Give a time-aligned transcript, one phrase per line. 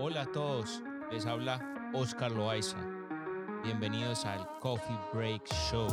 [0.00, 2.76] Hola a todos, les habla Oscar Loaiza.
[3.64, 5.88] Bienvenidos al Coffee Break Show.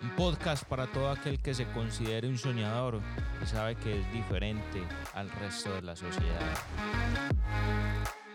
[0.00, 3.02] Un podcast para todo aquel que se considere un soñador
[3.42, 4.82] y sabe que es diferente
[5.12, 6.56] al resto de la sociedad.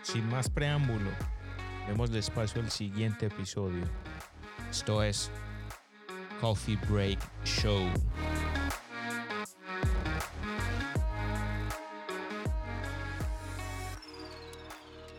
[0.04, 1.10] Sin más preámbulo,
[1.88, 3.86] demos despacio al siguiente episodio.
[4.70, 5.32] Esto es
[6.40, 7.90] Coffee Break Show.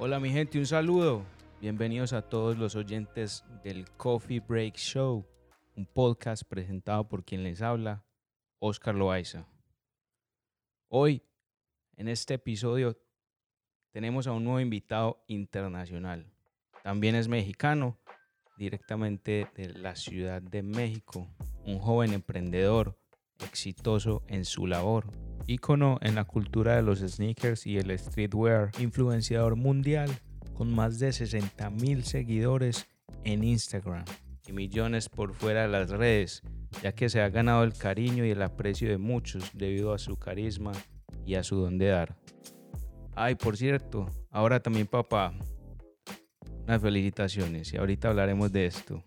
[0.07, 1.25] Hola mi gente, un saludo.
[1.63, 5.27] Bienvenidos a todos los oyentes del Coffee Break Show,
[5.77, 8.05] un podcast presentado por quien les habla,
[8.59, 9.49] Oscar Loaiza.
[10.89, 11.23] Hoy,
[11.97, 13.01] en este episodio,
[13.93, 16.31] tenemos a un nuevo invitado internacional.
[16.83, 17.99] También es mexicano,
[18.59, 21.31] directamente de la Ciudad de México,
[21.65, 22.99] un joven emprendedor
[23.41, 25.07] exitoso en su labor,
[25.47, 30.11] ícono en la cultura de los sneakers y el streetwear, influenciador mundial
[30.55, 32.87] con más de 60 mil seguidores
[33.25, 34.05] en Instagram
[34.47, 36.43] y millones por fuera de las redes,
[36.83, 40.17] ya que se ha ganado el cariño y el aprecio de muchos debido a su
[40.17, 40.73] carisma
[41.25, 42.17] y a su don de dar.
[43.17, 45.33] Ay, por cierto, ahora también papá.
[46.65, 49.05] Unas felicitaciones y ahorita hablaremos de esto.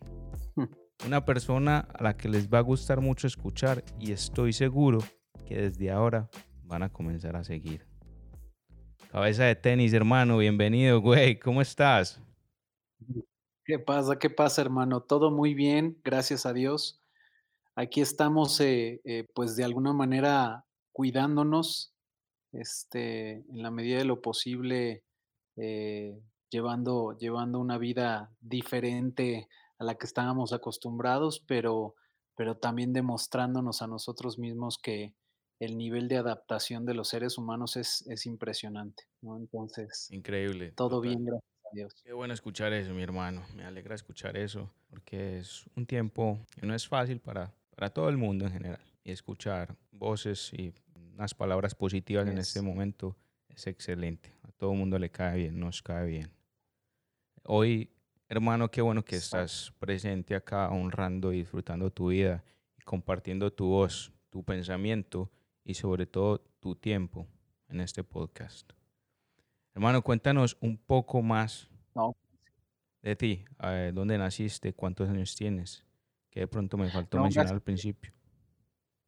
[1.05, 4.99] Una persona a la que les va a gustar mucho escuchar y estoy seguro
[5.45, 6.29] que desde ahora
[6.63, 7.85] van a comenzar a seguir.
[9.11, 12.21] Cabeza de tenis, hermano, bienvenido, güey, ¿cómo estás?
[13.63, 14.17] ¿Qué pasa?
[14.19, 15.01] ¿Qué pasa, hermano?
[15.01, 17.01] Todo muy bien, gracias a Dios.
[17.75, 21.93] Aquí estamos, eh, eh, pues de alguna manera cuidándonos,
[22.51, 25.03] este, en la medida de lo posible,
[25.57, 29.47] eh, llevando, llevando una vida diferente
[29.79, 31.95] a la que estábamos acostumbrados, pero,
[32.35, 35.13] pero también demostrándonos a nosotros mismos que
[35.59, 39.37] el nivel de adaptación de los seres humanos es, es impresionante, ¿no?
[39.37, 41.01] Entonces, Increíble, todo total.
[41.01, 41.93] bien, gracias a Dios.
[42.03, 43.43] Qué bueno escuchar eso, mi hermano.
[43.55, 48.09] Me alegra escuchar eso, porque es un tiempo que no es fácil para, para todo
[48.09, 48.79] el mundo en general.
[49.03, 50.73] Y escuchar voces y
[51.13, 53.15] unas palabras positivas en este Es- momento
[53.49, 54.33] es excelente.
[54.43, 56.31] A todo el mundo le cae bien, nos cae bien.
[57.43, 57.89] Hoy,
[58.29, 62.43] hermano, qué bueno que estás presente acá, honrando y disfrutando tu vida
[62.77, 65.31] y compartiendo tu voz, tu pensamiento
[65.67, 67.27] y sobre todo tu tiempo
[67.67, 68.71] en este podcast.
[69.75, 72.15] Hermano, cuéntanos un poco más No,
[73.01, 75.83] de ti, eh, dónde naciste, cuántos años tienes,
[76.29, 77.53] que de pronto me faltó no, mencionar gracias.
[77.53, 78.13] al principio.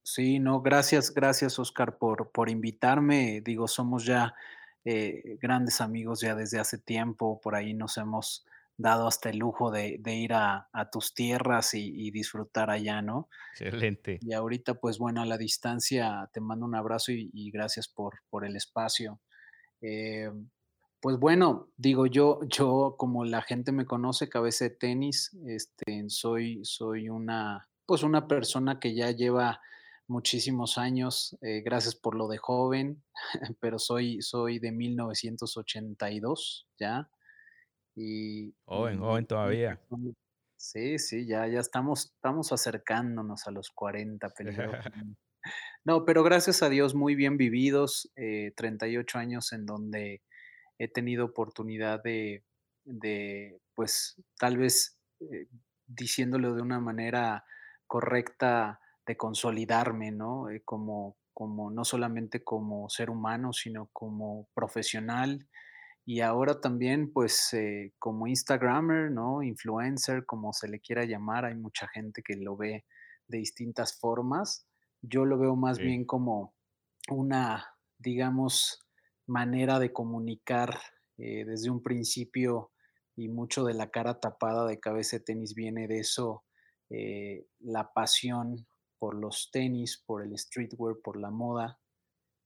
[0.03, 3.40] Sí, no, gracias, gracias, Oscar, por, por invitarme.
[3.40, 4.36] Digo, somos ya
[4.84, 7.40] eh, grandes amigos ya desde hace tiempo.
[7.40, 8.46] Por ahí nos hemos
[8.80, 13.02] dado hasta el lujo de, de ir a, a tus tierras y, y disfrutar allá,
[13.02, 13.28] ¿no?
[13.60, 14.20] Excelente.
[14.22, 18.22] Y ahorita, pues bueno, a la distancia te mando un abrazo y, y gracias por,
[18.30, 19.20] por el espacio.
[19.82, 20.32] Eh,
[21.02, 26.62] pues bueno, digo yo, yo como la gente me conoce, cabeza de tenis, este, soy,
[26.64, 29.60] soy una, pues una persona que ya lleva
[30.08, 33.04] muchísimos años, eh, gracias por lo de joven,
[33.60, 37.10] pero soy, soy de 1982 ya,
[38.00, 39.80] y, Joven, joven y, todavía.
[40.58, 45.20] sí, sí, ya, ya estamos, estamos acercándonos a los 40 peligrosamente.
[45.86, 50.22] No, pero gracias a Dios muy bien vividos, eh, 38 años en donde
[50.78, 52.44] he tenido oportunidad de
[52.90, 55.48] de, pues, tal vez, eh,
[55.86, 57.46] diciéndolo de una manera
[57.88, 60.50] correcta, de consolidarme, ¿no?
[60.50, 65.48] Eh, como como no solamente como ser humano, sino como profesional,
[66.12, 69.44] y ahora también, pues, eh, como instagramer, ¿no?
[69.44, 72.86] Influencer, como se le quiera llamar, hay mucha gente que lo ve
[73.28, 74.68] de distintas formas.
[75.02, 76.56] Yo lo veo más Sí, bien como
[77.09, 77.66] una,
[77.98, 78.80] digamos,
[79.28, 80.80] manera de comunicar,
[81.18, 82.72] eh, desde un principio,
[83.16, 86.46] y mucho de la cara tapada de Cabeza de Tenis viene de eso,
[86.90, 88.68] eh, la pasión
[88.98, 91.80] por los tenis, por el streetwear, por la moda,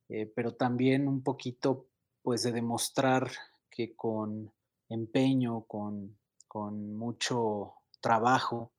[0.09, 1.89] eh, pero también un poquito,
[2.21, 3.29] pues, de demostrar
[3.75, 4.53] que con
[4.89, 6.17] empeño, con
[6.47, 8.73] con mucho trabajo,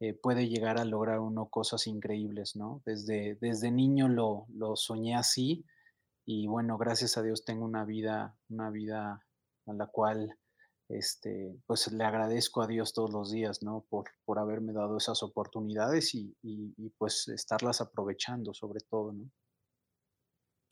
[0.00, 2.82] eh, puede llegar a lograr uno cosas increíbles, ¿no?
[2.86, 5.64] Desde desde niño lo lo soñé así
[6.26, 9.26] y bueno, gracias a Dios tengo una vida una vida
[9.66, 10.38] a la cual,
[10.88, 13.86] este, pues, le agradezco a Dios todos los días, ¿no?
[13.90, 19.30] Por por haberme dado esas oportunidades y y y, pues, estarlas aprovechando, sobre todo, ¿no?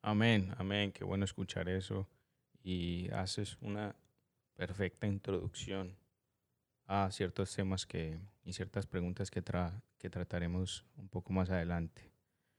[0.03, 2.09] amén, amén, qué bueno escuchar eso
[2.67, 3.95] y haces una
[4.57, 5.97] perfecta introducción
[6.87, 12.11] a ciertos temas que, y ciertas preguntas que, tra- que trataremos un poco más adelante.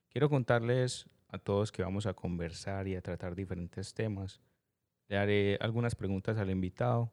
[0.07, 4.39] Quiero contarles a todos que vamos a conversar y a tratar diferentes temas.
[5.09, 7.11] Le haré algunas preguntas al invitado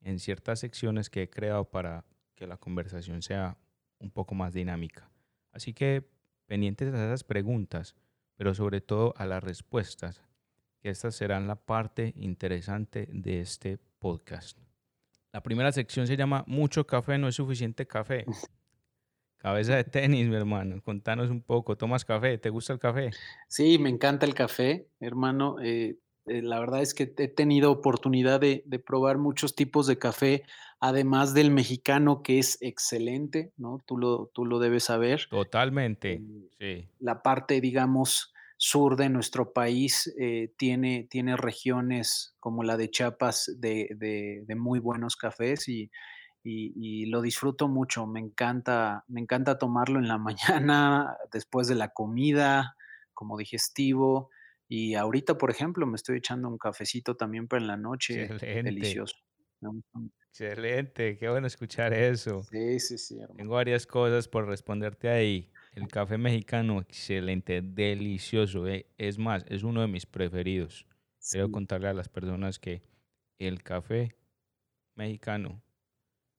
[0.00, 2.04] en ciertas secciones que he creado para
[2.36, 3.58] que la conversación sea
[3.98, 5.10] un poco más dinámica.
[5.50, 6.08] Así que
[6.46, 7.96] pendientes a esas preguntas,
[8.36, 10.22] pero sobre todo a las respuestas,
[10.82, 14.58] que estas serán la parte interesante de este podcast.
[15.32, 18.26] La primera sección se llama Mucho café, no es suficiente café.
[19.38, 20.80] Cabeza de tenis, mi hermano.
[20.82, 21.76] Contanos un poco.
[21.76, 22.38] ¿Tomas café?
[22.38, 23.10] ¿Te gusta el café?
[23.48, 25.56] Sí, me encanta el café, hermano.
[25.60, 29.98] Eh, eh, la verdad es que he tenido oportunidad de, de, probar muchos tipos de
[29.98, 30.44] café,
[30.78, 33.78] además del mexicano, que es excelente, ¿no?
[33.84, 35.26] Tú lo, tú lo debes saber.
[35.28, 36.20] Totalmente,
[36.60, 36.88] Eh, sí.
[37.00, 38.32] la parte, digamos,
[38.64, 44.54] sur de nuestro país eh, tiene, tiene regiones como la de Chiapas de, de, de
[44.54, 45.90] muy buenos cafés y,
[46.44, 48.06] y, y, lo disfruto mucho.
[48.06, 50.16] Me encanta, me encanta tomarlo en la
[50.68, 52.76] mañana, después de la comida,
[53.12, 54.30] como digestivo.
[54.68, 58.62] Y ahorita, por ejemplo, me estoy echando un cafecito también para en la noche, Excelente,
[58.62, 59.16] delicioso.
[60.28, 61.18] Excelente.
[61.18, 62.44] Qué bueno escuchar eso.
[62.44, 63.38] Sí, sí, sí, hermano.
[63.38, 65.50] Tengo varias cosas por responderte ahí.
[65.72, 68.68] El café mexicano, excelente, delicioso.
[68.68, 68.86] eh.
[68.98, 70.86] Es más, es uno de mis preferidos.
[71.30, 72.82] Quiero contarle a las personas que
[73.38, 74.14] el café
[74.96, 75.62] mexicano,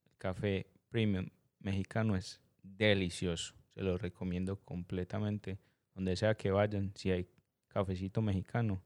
[0.06, 3.56] el café premium mexicano es delicioso.
[3.74, 5.58] Se lo recomiendo completamente.
[5.96, 7.28] Donde sea que vayan, si hay
[7.70, 8.84] cafecito mexicano,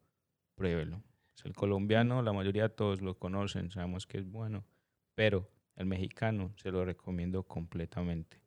[0.56, 1.04] pruébelo.
[1.36, 4.66] Es el colombiano, la mayoría de todos lo conocen, sabemos que es bueno,
[5.14, 8.47] pero el mexicano se lo recomiendo completamente.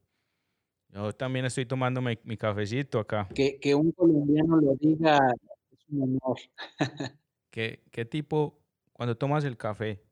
[0.93, 3.29] Yo también estoy tomando mi, mi cafecito acá.
[3.35, 5.19] que, que un colombiano lo diga
[5.73, 6.39] es un honor.
[7.51, 8.59] ¿Qué, qué tipo,
[8.93, 10.03] cuando tomas el café,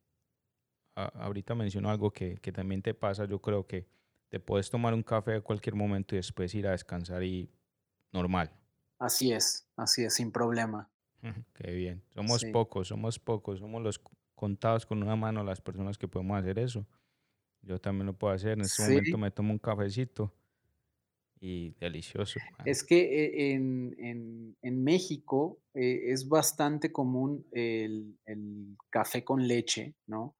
[0.96, 3.86] a- ahorita menciono algo que, que también te pasa, yo creo que
[4.28, 7.50] te puedes tomar un café a cualquier momento y después ir a descansar y
[8.12, 8.52] normal.
[9.00, 10.88] Así es, así es, sin problema.
[11.54, 12.02] Qué bien.
[12.14, 14.00] Somos Sí, pocos, somos pocos, somos los
[14.34, 16.86] contados con una mano las personas que podemos hacer eso.
[17.62, 18.52] Yo también lo puedo hacer.
[18.52, 20.34] En este momento sí, me tomo un cafecito
[21.40, 22.72] y delicioso, hermano.
[22.72, 29.46] es que e- en, en- en México eh, es bastante común el, el café con
[29.48, 30.36] leche, ¿no?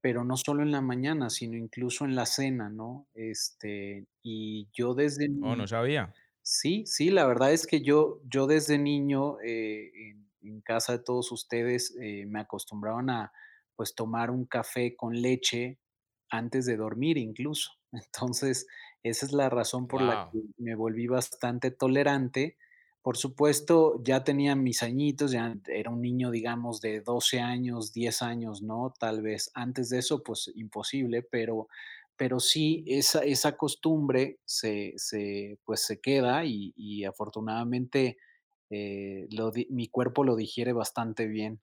[0.00, 3.08] Pero no solo en la mañana, sino incluso en la cena, ¿no?
[3.14, 6.14] Este, y yo desde Oh, no sabía.
[6.42, 11.02] Sí, sí, la verdad es que yo yo desde niño, eh, en en casa de
[11.02, 13.32] todos ustedes, eh, me acostumbraban a,
[13.74, 15.80] pues, tomar un café con leche
[16.30, 17.72] antes de dormir incluso.
[17.92, 18.66] Entonces,
[19.10, 22.56] esa es la razón por la que me volví bastante tolerante.
[23.02, 28.22] Por supuesto, ya tenía mis añitos, ya era un niño, digamos, de 12 años, 10
[28.22, 28.92] años, ¿no?
[28.98, 31.68] Tal vez antes de eso, pues, imposible, pero
[32.18, 38.18] pero sí, esa esa costumbre se se, pues, se queda y y afortunadamente,
[38.70, 41.60] eh, lo mi cuerpo lo digiere bastante bien.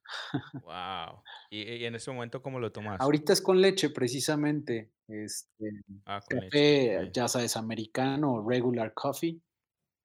[0.61, 1.23] Wow.
[1.49, 3.11] ¿Y, y en este momento cómo lo tomas?
[3.11, 5.69] Ahorita es con leche, precisamente, este,
[6.05, 6.65] Ah, con leche.
[6.67, 7.13] café, ok.
[7.13, 9.41] ya sabes, americano regular coffee,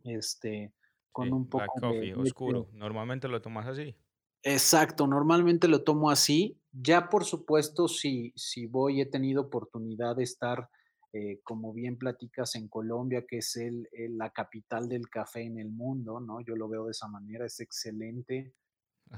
[0.04, 0.74] este,
[1.12, 2.70] con Sí, un black poco de coffee, leche oscuro.
[2.72, 3.96] Normalmente lo tomas así.
[4.44, 6.60] Exacto, normalmente lo tomo así.
[6.72, 10.68] Ya, por supuesto, si si voy he tenido oportunidad de estar,
[11.12, 15.58] eh, como bien platicas, en Colombia, que es el el la capital del café en
[15.58, 16.40] el mundo, ¿no?
[16.40, 18.54] Yo lo veo de esa manera, es excelente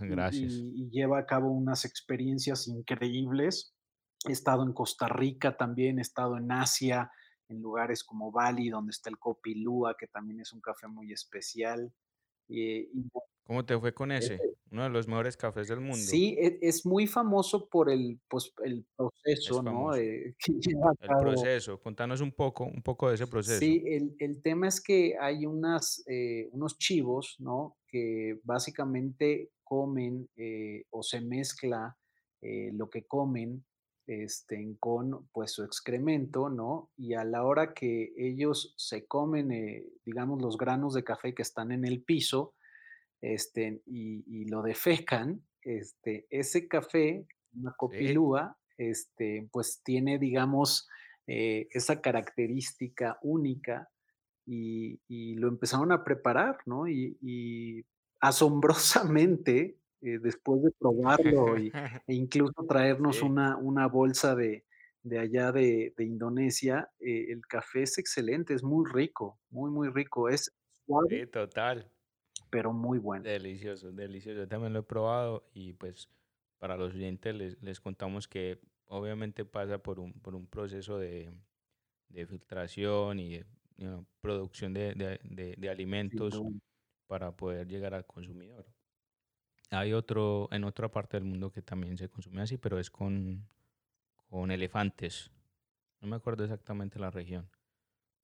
[0.00, 0.52] y Gracias.
[0.54, 3.75] y y lleva a cabo unas experiencias increíbles.
[4.28, 7.11] He estado en Costa Rica también, he estado en Asia,
[7.49, 11.12] en lugares como Bali, donde está el Kopi Luwak, que también es un café muy
[11.12, 11.92] especial,
[12.49, 13.11] eh, y
[13.50, 14.38] ¿Cómo te fue con ese?
[14.71, 15.97] Uno de los mejores cafés del mundo.
[15.97, 18.87] Sí, e es muy famoso por el, pues, el
[19.25, 21.21] Es proceso, ¿no?, eh, que lleva a El cabo.
[21.23, 21.80] proceso.
[21.80, 23.59] Contanos un poco, un poco de ese proceso.
[23.59, 30.28] Sí, el el tema es que hay unas, eh, unos chivos, ¿no?, que básicamente comen,
[30.37, 31.99] eh, o se mezcla,
[32.42, 33.64] eh, lo que comen,
[34.07, 36.92] este, con, pues, su excremento, ¿no?
[36.97, 41.42] Y a la hora que ellos se comen, eh, digamos, los granos de café que
[41.42, 42.54] están en el piso,
[43.20, 50.88] este, y y lo defecan, este, ese café, una Sí, copilúa, este, pues tiene, digamos,
[51.26, 53.90] eh, esa característica única
[54.46, 56.88] y y lo empezaron a preparar, ¿no?
[56.88, 57.84] Y y
[58.20, 61.72] asombrosamente, eh, después de probarlo y
[62.06, 64.64] e incluso traernos sí, una una bolsa de
[65.02, 69.88] de allá de de Indonesia, eh, el café es excelente, es muy rico, muy, muy
[69.90, 70.52] rico, es
[70.86, 71.90] suave, sí, total.
[72.50, 73.25] Pero muy bueno.
[73.25, 74.40] Delicioso, delicioso.
[74.40, 76.09] Yo también lo he probado y pues
[76.59, 81.33] para los oyentes les, les contamos que obviamente pasa por un, por un proceso de,
[82.09, 83.47] de filtración y de
[83.78, 86.45] you know, producción de, de- alimentos
[87.07, 88.66] para poder llegar al consumidor.
[89.71, 93.49] Hay otro en otra parte del mundo que también se consume así, pero es con,
[94.28, 95.30] con elefantes.
[96.00, 97.50] No me acuerdo exactamente la región,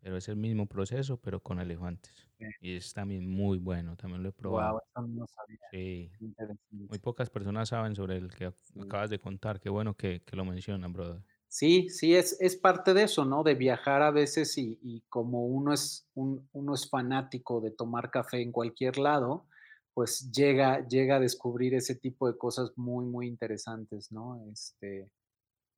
[0.07, 2.31] pero es el mismo proceso, pero con elefantes.
[2.61, 4.81] Y es también muy bueno, también lo he probado.
[4.95, 5.59] Wow, no sabía.
[5.73, 6.13] Sí,
[6.71, 9.59] muy pocas personas saben sobre el que acabas de contar.
[9.59, 11.25] Qué bueno que, que lo mencionan, brother.
[11.49, 13.43] Sí, sí, es, es parte de eso, ¿no?
[13.43, 18.11] De viajar a veces y, y como uno es, un, uno es fanático de tomar
[18.11, 19.47] café en cualquier lado,
[19.95, 24.41] pues llega, llega a descubrir ese tipo de cosas muy, muy interesantes, ¿no?
[24.53, 25.11] Este,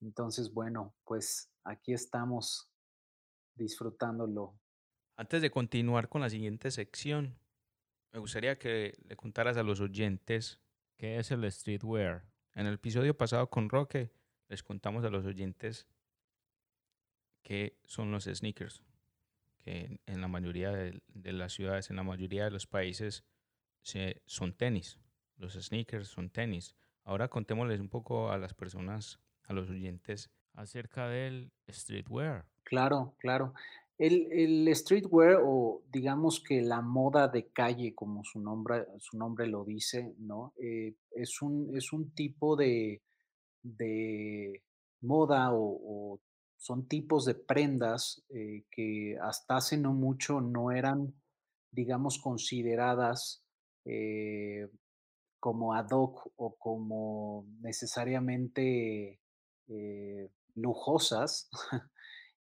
[0.01, 2.71] entonces, bueno, pues aquí estamos
[3.59, 4.59] disfrutándolo.
[5.17, 7.37] Antes de continuar con la siguiente sección,
[8.13, 10.61] me gustaría que le contaras a los oyentes
[10.97, 12.25] qué es el streetwear.
[12.55, 14.11] En el episodio pasado con Roque
[14.49, 15.87] les contamos a los oyentes
[17.43, 18.83] qué son los sneakers,
[19.59, 23.25] que en la mayoría de, las ciudades, en la mayoría de los países,
[23.83, 24.99] se, son tenis.
[25.37, 26.75] Los sneakers son tenis.
[27.05, 32.45] Ahora contémosles un poco a las personas, a los oyentes, acerca del streetwear.
[32.65, 33.55] Claro, claro.
[33.97, 39.47] El, el, streetwear o digamos que la moda de calle, como su nombre, su nombre
[39.47, 40.53] lo dice, ¿no?
[40.61, 43.03] Eh, es, un, es un tipo de,
[43.63, 44.63] de
[45.01, 46.21] moda o,
[46.57, 51.15] son tipos de prendas eh, que hasta hace no mucho no eran,
[51.71, 53.43] digamos, consideradas
[53.85, 54.69] eh,
[55.41, 59.21] como ad hoc o como necesariamente
[60.61, 61.49] lujosas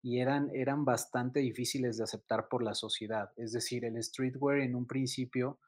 [0.03, 3.31] y eran, eran bastante difíciles de aceptar por la sociedad.
[3.37, 5.59] Es decir, el streetwear en un principio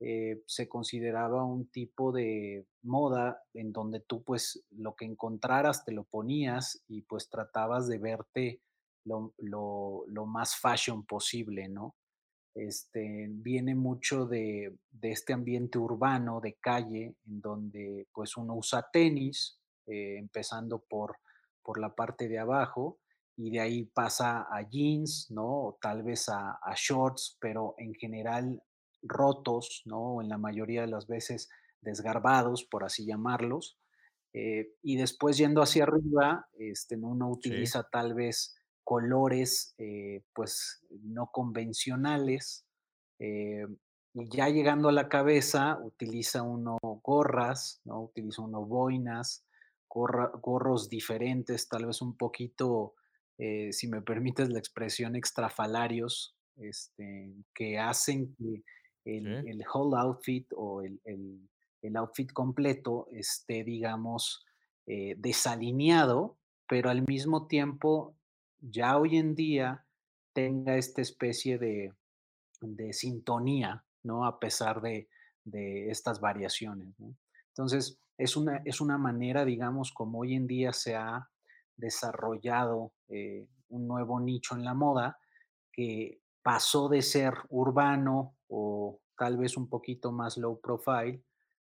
[0.00, 5.92] eh, se consideraba un tipo de moda en donde tú pues lo que encontraras te
[5.92, 8.60] lo ponías y pues tratabas de verte
[9.04, 11.94] lo, lo, más fashion posible, ¿no?
[12.54, 18.88] Este, viene mucho de, de, este ambiente urbano, de calle, en donde pues uno usa
[18.92, 21.18] tenis, eh, empezando por,
[21.64, 22.98] por la parte de abajo,
[23.36, 25.46] y de ahí pasa a jeans, ¿no?
[25.46, 28.62] O tal vez a, a shorts, pero en general
[29.02, 30.20] rotos, ¿no?
[30.20, 31.48] En la mayoría de las veces
[31.80, 33.78] desgarbados, por así llamarlos.
[34.32, 41.30] Eh, y después yendo hacia arriba, este, uno utiliza tal vez colores eh, pues no
[41.32, 42.66] convencionales.
[43.20, 43.66] Eh,
[44.12, 48.02] y ya llegando a la cabeza, utiliza uno gorras, ¿no?
[48.02, 49.44] Utiliza uno boinas,
[49.88, 52.94] gorros diferentes, tal vez un poquito,
[53.36, 58.62] si me permites la expresión, extrafalarios, este, que hacen que
[59.04, 64.44] el, whole outfit o el, outfit completo esté, digamos,
[64.86, 68.16] eh, desalineado, pero al mismo tiempo
[68.60, 69.84] ya hoy en día
[70.32, 71.92] tenga esta especie de,
[72.92, 74.24] sintonía, ¿no?
[74.24, 75.08] A pesar de,
[75.90, 76.94] estas variaciones,
[77.48, 81.28] Entonces, es una, es una manera, digamos, como hoy en día se ha
[81.76, 85.18] desarrollado eh, un nuevo nicho en la moda
[85.72, 91.22] que pasó de ser urbano o tal vez un poquito más low profile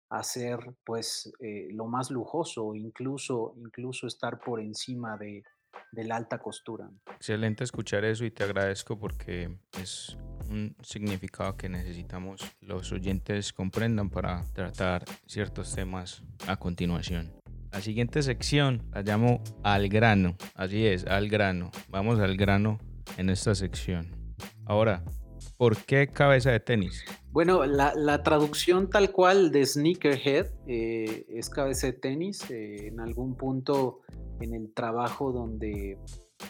[0.09, 5.43] a ser pues eh, lo más lujoso, incluso, incluso estar por encima de,
[5.91, 6.89] la alta costura.
[7.15, 10.17] Excelente escuchar eso y te agradezco porque es
[10.49, 17.31] un significado que necesitamos los oyentes comprendan para tratar ciertos temas a continuación.
[17.71, 21.71] La siguiente sección la llamo al grano, así es, al grano.
[21.87, 22.79] Vamos al grano
[23.17, 24.35] en esta sección.
[24.65, 25.03] Ahora,
[25.61, 27.05] ¿por qué cabeza de tenis?
[27.29, 32.49] Bueno, la, traducción tal cual de sneakerhead eh, es cabeza de tenis.
[32.49, 33.99] Eh, en algún punto
[34.39, 35.99] en el trabajo donde,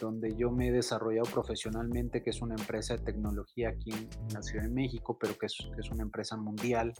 [0.00, 4.40] donde yo me he desarrollado profesionalmente, que es una empresa de tecnología aquí en, la
[4.40, 6.94] Ciudad de México, pero que es, una empresa mundial,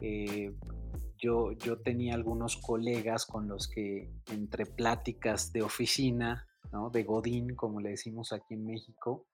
[0.00, 0.52] eh,
[1.16, 6.90] yo, yo tenía algunos colegas con los que entre pláticas de oficina, ¿no?
[6.90, 9.24] de Godín, como le decimos aquí en México,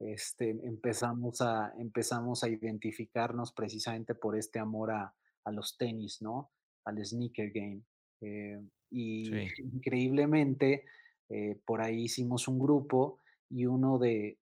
[0.00, 5.14] este, empezamos, a, empezamos a identificarnos precisamente por este amor a,
[5.52, 6.52] los tenis, ¿no?
[6.84, 7.82] Al sneaker game.
[8.20, 10.84] Eh, y increíblemente,
[11.28, 14.38] eh, por ahí hicimos un grupo y uno de,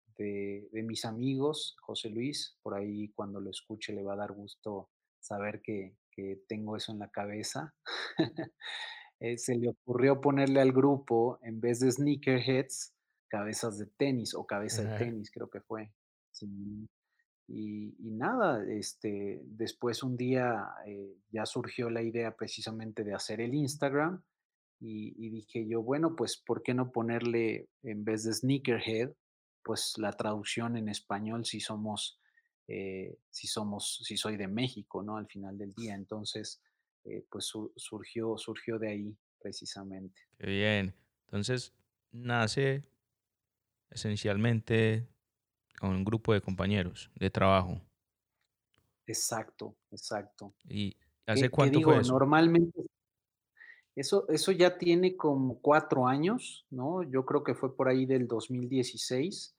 [0.73, 5.63] mis amigos, José Luis, por ahí cuando lo escuche le va a dar gusto saber
[5.63, 7.75] que, que tengo eso en la cabeza.
[9.21, 12.95] Eh, se le ocurrió ponerle al grupo, en vez de sneakerheads,
[13.29, 15.93] cabezas de tenis o cabeza de tenis, creo que fue.
[17.51, 23.55] Y, nada, este, después un día eh, ya surgió la idea precisamente de hacer el
[23.55, 24.23] Instagram
[24.81, 29.13] y, dije yo, bueno, pues ¿por qué no ponerle en vez de sneakerhead,
[29.65, 32.21] pues la traducción en español si somos
[32.71, 35.17] eh, si somos, si soy de México, ¿no?
[35.17, 35.95] Al final del día.
[35.95, 36.61] Entonces,
[37.05, 40.21] eh, pues su- surgió, surgió de ahí precisamente.
[40.39, 40.95] Qué bien.
[41.25, 41.73] Entonces,
[42.13, 42.85] nace
[43.91, 45.07] esencialmente
[45.79, 47.81] con un grupo de compañeros de trabajo.
[49.07, 50.55] Exacto, exacto.
[50.69, 52.13] ¿Y hace cuánto fue digo, eso?
[52.13, 52.83] normalmente
[53.97, 57.03] eso, eso ya tiene como cuatro años, ¿no?
[57.03, 59.57] Yo creo que fue por ahí del 2016,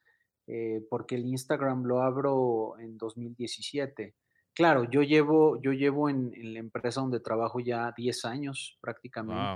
[0.48, 4.16] eh, porque el Instagram lo abro en 2017.
[4.54, 8.78] Claro, yo llevo, yo llevo en, en la empresa donde trabajo ya 10 años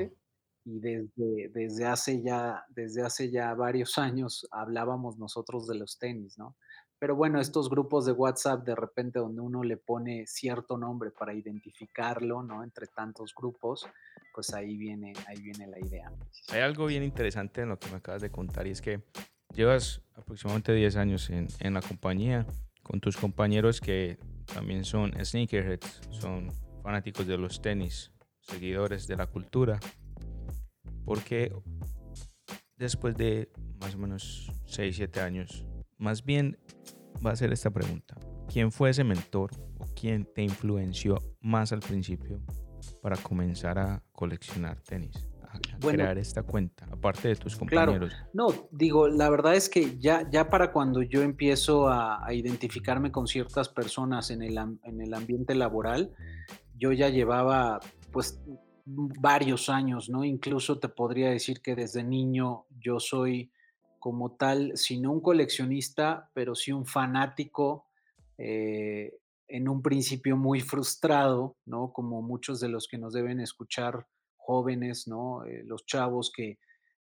[0.10, 0.18] Wow.
[0.66, 6.38] Y desde, desde hace ya, desde hace ya varios años hablábamos nosotros de los tenis,
[6.38, 6.56] ¿no?
[7.00, 11.34] Pero bueno, estos grupos de WhatsApp de repente donde uno le pone cierto nombre para
[11.34, 12.64] identificarlo, ¿no?
[12.64, 13.86] Entre tantos grupos,
[14.34, 16.12] pues ahí viene, ahí viene la idea,
[16.50, 19.04] Hay algo bien interesante en lo que me acabas de contar y es que
[19.54, 22.48] llevas aproximadamente 10 años en, en la compañía
[22.84, 24.18] con tus compañeros que
[24.54, 26.52] también son sneakerheads, son
[26.84, 29.80] fanáticos de los tenis, seguidores de la cultura.
[31.06, 31.54] Porque
[32.78, 35.66] después de más o menos 6, 7 años,
[35.98, 36.58] más bien
[37.26, 38.16] va a ser esta pregunta.
[38.52, 42.42] ¿Quién fue ese mentor o quién te influenció más al principio
[43.02, 45.28] para comenzar a coleccionar tenis?
[45.44, 48.14] A, Bueno, crear esta cuenta, aparte de tus claro, compañeros.
[48.34, 53.12] no, digo, la verdad es que ya, ya para cuando yo empiezo a, a identificarme
[53.12, 56.12] con ciertas personas en el, en el ambiente laboral,
[56.76, 57.80] yo ya llevaba
[58.12, 58.42] pues
[58.86, 60.24] varios años, ¿no?
[60.24, 63.52] Incluso te podría decir que desde niño yo soy
[64.00, 67.86] como tal, si no un coleccionista, pero sí un fanático,
[68.38, 71.94] eh, en un principio muy frustrado, ¿no?
[71.94, 75.46] Como muchos de los que nos deben escuchar jóvenes, ¿no?
[75.46, 76.60] Eh, los chavos que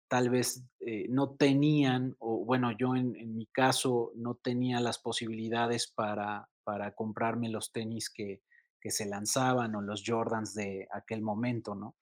[0.07, 4.99] tal vez eh, no tenían, o bueno, yo en, en mi caso no tenía las
[4.99, 8.43] posibilidades para, para comprarme los tenis que,
[8.85, 11.97] que se lanzaban o los Jordans de aquel momento, ¿no?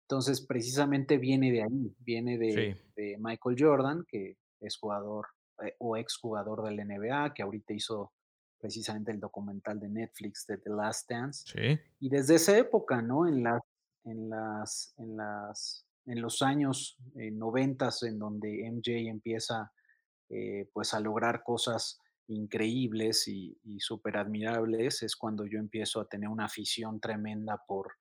[0.00, 5.28] Entonces, precisamente viene de ahí, viene Sí, de, Michael Jordan, que es jugador
[5.64, 8.12] eh, o exjugador del NBA, que ahorita hizo
[8.58, 11.44] precisamente el documental de Netflix de The Last Dance.
[11.46, 13.28] sí, Y desde esa época, ¿no?
[13.28, 13.62] En las,
[14.02, 19.72] en las, en las, en los años eh, 90 en donde MJ empieza
[20.30, 26.08] eh, pues a lograr cosas increíbles y, y súper admirables, es cuando yo empiezo a
[26.08, 27.92] tener una afición tremenda por,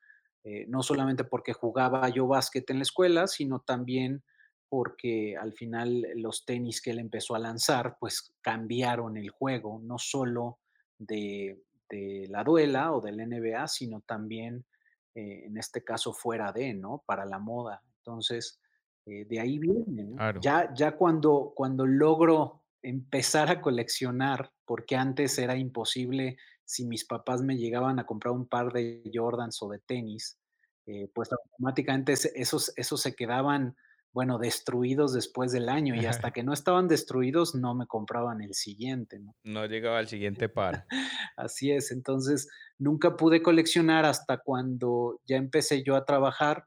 [0.44, 4.24] eh, no solamente porque jugaba yo básquet en la escuela, sino también
[4.70, 10.00] porque al final los tenis que él empezó a lanzar, pues cambiaron el juego, no
[10.00, 10.60] solo
[10.98, 14.66] de, de la duela o del NBA, sino también,
[15.14, 17.04] eh, en este caso, fuera de, ¿no?
[17.06, 17.84] Para la moda.
[17.98, 18.60] Entonces,
[19.06, 20.16] eh, de ahí viene, ¿no?
[20.16, 20.42] claro.
[20.42, 27.42] Ya, ya cuando, cuando logro empezar a coleccionar, porque antes era imposible, si mis papás
[27.42, 30.38] me llegaban a comprar un par de Jordans o de tenis,
[30.86, 33.76] eh, pues automáticamente esos, esos se quedaban,
[34.12, 38.54] bueno, destruidos después del año y hasta que no estaban destruidos no me compraban el
[38.54, 39.36] siguiente, ¿no?
[39.44, 40.86] No llegaba al siguiente par.
[41.38, 46.66] Así es, entonces nunca pude coleccionar hasta cuando ya empecé yo a trabajar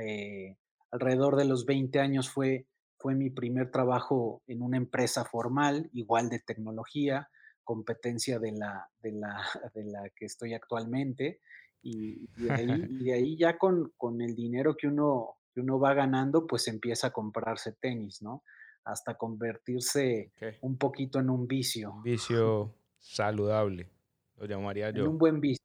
[0.00, 0.56] eh,
[0.90, 2.66] alrededor de los 20 años fue,
[3.04, 7.28] fue mi primer trabajo en una empresa formal, igual de tecnología,
[7.62, 11.42] competencia de la, de la, de la que estoy actualmente.
[11.82, 15.60] Y, y de ahí, y de ahí ya con, con el dinero que uno, que
[15.60, 18.42] uno va ganando, pues empieza a comprarse tenis, ¿no?
[18.86, 23.90] Hasta convertirse un poquito en un vicio, Un vicio saludable,
[24.38, 25.62] lo llamaría en yo, un buen vicio,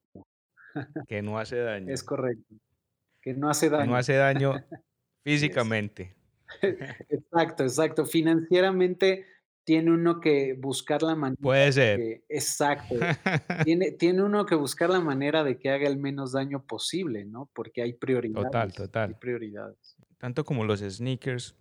[1.07, 2.53] que no hace daño, es correcto,
[3.21, 3.95] que no hace que no daño.
[3.95, 4.55] hace daño
[5.23, 6.18] físicamente.
[7.09, 8.05] Exacto, exacto.
[8.05, 9.25] Financieramente
[9.63, 11.97] tiene uno que buscar la manera Puede de ser.
[11.97, 12.95] que exacto,
[13.63, 17.49] tiene tiene uno que buscar la manera de que haga el menos daño posible, ¿no?
[17.53, 19.15] Porque hay Total, prioridades, hay total.
[19.15, 19.97] prioridades.
[20.17, 21.55] Tanto como los sneakers,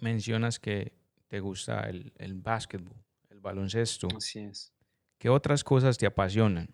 [0.00, 0.92] mencionas que
[1.28, 2.96] te gusta el, el básquetbol,
[3.30, 4.08] el baloncesto.
[4.16, 4.72] Así es.
[5.18, 6.68] ¿Qué otras cosas te apasionan?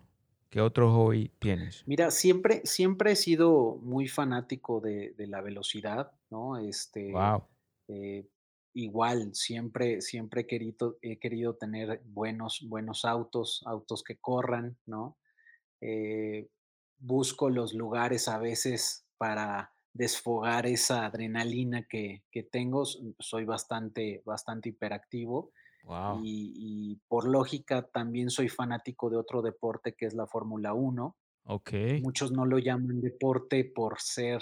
[0.49, 1.85] ¿Qué otro hobby tienes?
[1.85, 6.57] Mira, siempre siempre he sido muy fanático de de la velocidad, ¿no?
[6.57, 7.47] Este, Wow,
[7.87, 8.27] eh,
[8.73, 15.17] igual, siempre siempre he querido he querido tener buenos buenos autos, autos que corran, ¿no?
[15.81, 16.49] eh,
[16.99, 22.85] busco los lugares a veces para desfogar esa adrenalina que, que tengo.
[23.19, 25.51] Soy bastante, bastante hiperactivo
[25.87, 26.21] wow.
[26.23, 31.15] y, y por lógica también soy fanático de otro deporte que es la Fórmula Uno.
[31.45, 31.71] Ok,
[32.03, 34.41] Muchos no lo llaman deporte por ser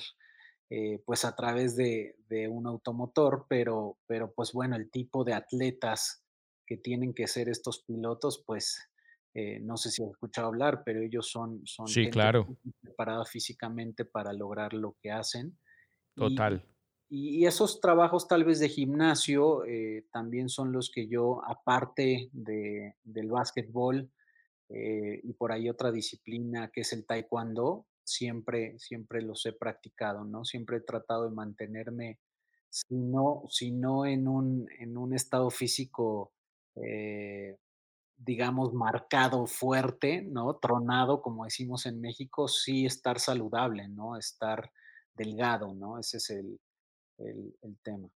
[0.72, 5.34] eh, pues a través de, de un automotor, pero, pero pues bueno, el tipo de
[5.34, 6.24] atletas
[6.66, 8.90] que tienen que ser estos pilotos, pues
[9.36, 12.48] eh, no sé si has escuchado hablar, pero ellos son, son Sí, claro,
[12.82, 15.60] preparada físicamente para lograr lo que hacen.
[16.16, 16.66] Total.
[17.10, 22.96] Y- esos trabajos tal vez de gimnasio eh, también son los que yo, aparte de,
[23.04, 24.12] del básquetbol,
[24.70, 30.26] eh, y por ahí otra disciplina que es el taekwondo, siempre, siempre los he practicado,
[30.26, 30.46] ¿no?
[30.46, 32.20] Siempre he tratado de mantenerme,
[32.70, 36.34] si no, si no en un, en un estado físico,
[36.76, 37.58] eh,
[38.18, 40.56] digamos, marcado, fuerte, ¿no?
[40.58, 44.18] Tronado, como decimos en México, sí estar saludable, ¿no?
[44.18, 44.72] Estar
[45.16, 46.00] delgado, ¿no?
[46.00, 46.60] Ese es el,
[47.18, 48.10] el, el tema.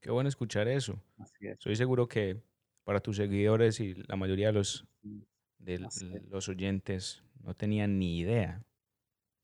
[0.00, 1.00] Qué bueno escuchar eso.
[1.18, 2.40] Así es, Soy seguro que
[2.84, 5.26] para tus seguidores y la mayoría de los, así
[5.58, 8.62] de así los oyentes no tenían ni idea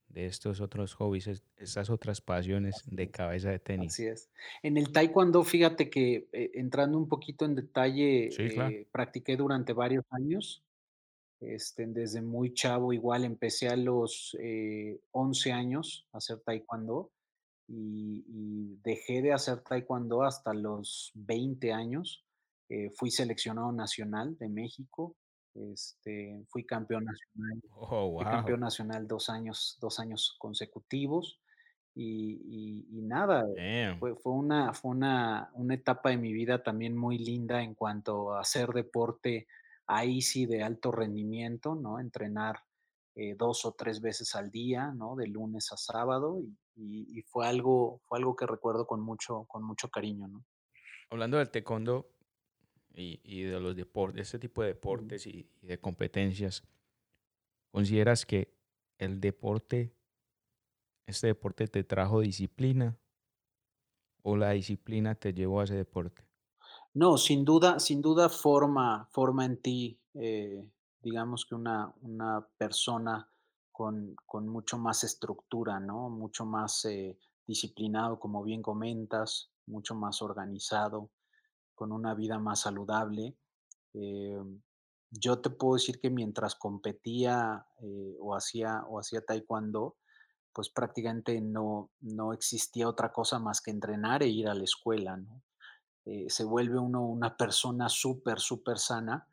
[0.09, 3.99] de estos otros hobbies, es- estas otras pasiones Así de cabeza de así tenis.
[4.01, 4.31] es.
[4.63, 7.67] En el taekwondo, fíjate que, eh, entrando un poquito en Sí, claro.
[7.67, 10.63] detalle, eh, practiqué durante varios años,
[11.41, 17.11] este, desde muy chavo, igual empecé a los, eh, 11 años a hacer taekwondo
[17.69, 22.25] y y dejé de hacer taekwondo hasta los 20 años.
[22.69, 25.17] Eh, fui seleccionado nacional de México,
[25.55, 28.29] este, fui campeón nacional Oh, fui wow.
[28.29, 31.41] campeón nacional 2 años 2 años consecutivos.
[31.95, 32.41] Y
[32.91, 33.45] y y nada,
[33.99, 38.33] fue fue una fue una una etapa de mi vida también muy linda en cuanto
[38.35, 39.47] a hacer deporte,
[39.87, 42.01] ahí sí de alto rendimiento, ¿no?
[42.01, 42.61] Entrenar,
[43.17, 45.17] eh, 2 o 3 veces al día, ¿no?
[45.17, 49.45] De lunes a sábado, y y y fue algo fue algo que recuerdo con mucho
[49.47, 50.45] con mucho cariño, ¿no?
[51.11, 52.11] Hablando del taekwondo
[52.95, 56.65] y, y de los deportes, este tipo de deportes y, y de competencias,
[57.71, 58.55] ¿consideras que
[58.99, 59.97] el deporte,
[61.07, 62.99] este deporte te trajo disciplina
[64.25, 66.27] o la disciplina te llevó a ese deporte?
[66.95, 73.32] No, sin duda sin duda forma forma en ti, eh, digamos que una una persona
[73.73, 76.11] con con mucho más estructura, ¿no?
[76.11, 81.11] Mucho más, eh, disciplinado, como bien comentas, mucho más organizado,
[81.75, 83.37] con una vida más saludable.
[83.95, 84.63] Em,
[85.11, 89.97] yo te puedo decir que mientras competía, eh, o hacía o hacía taekwondo,
[90.53, 95.17] pues prácticamente no no existía otra cosa más que entrenar e ir a la escuela,
[95.17, 95.43] ¿no?
[96.05, 99.27] eh, se vuelve uno una persona súper, súper sana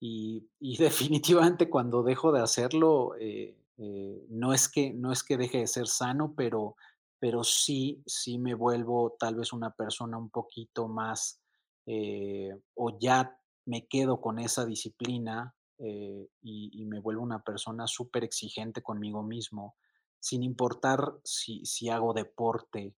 [0.00, 5.36] y, y definitivamente cuando dejo de hacerlo, eh, eh, no, es que, no es que
[5.36, 6.76] deje de ser sano, pero,
[7.18, 11.40] pero sí, sí me vuelvo tal vez una persona un poquito más,
[11.86, 18.24] eh, o ya me quedo con esa disciplina eh, y, me vuelvo una persona súper
[18.24, 19.76] exigente conmigo mismo,
[20.20, 22.94] sin importar si, si hago deporte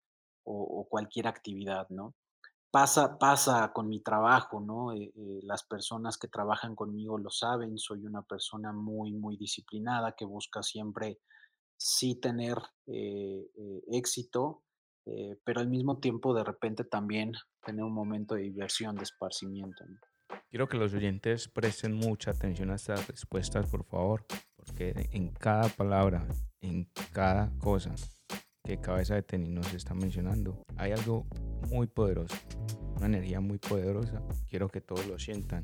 [0.45, 2.15] o, o cualquier actividad, ¿no?
[2.77, 4.93] Pasa pasa con mi trabajo, ¿no?
[4.93, 10.13] Eh, eh, las personas que trabajan conmigo lo saben, soy una persona muy, muy disciplinada
[10.13, 11.21] que busca siempre
[11.79, 14.63] sí tener, eh, eh, éxito,
[15.07, 17.33] eh, pero al mismo tiempo, de repente, también
[17.65, 19.97] tener un momento de diversión, de esparcimiento, ¿no?
[20.51, 25.71] Quiero que los oyentes presten mucha atención a estas respuestas, por favor, porque en cada
[25.71, 26.29] palabra,
[26.61, 27.95] en cada cosa
[28.67, 31.25] que Cabeza de Tenis nos está mencionando, hay algo
[31.71, 32.35] muy poderoso,
[32.97, 34.21] una energía muy poderosa.
[34.51, 35.63] Quiero que todos lo sientan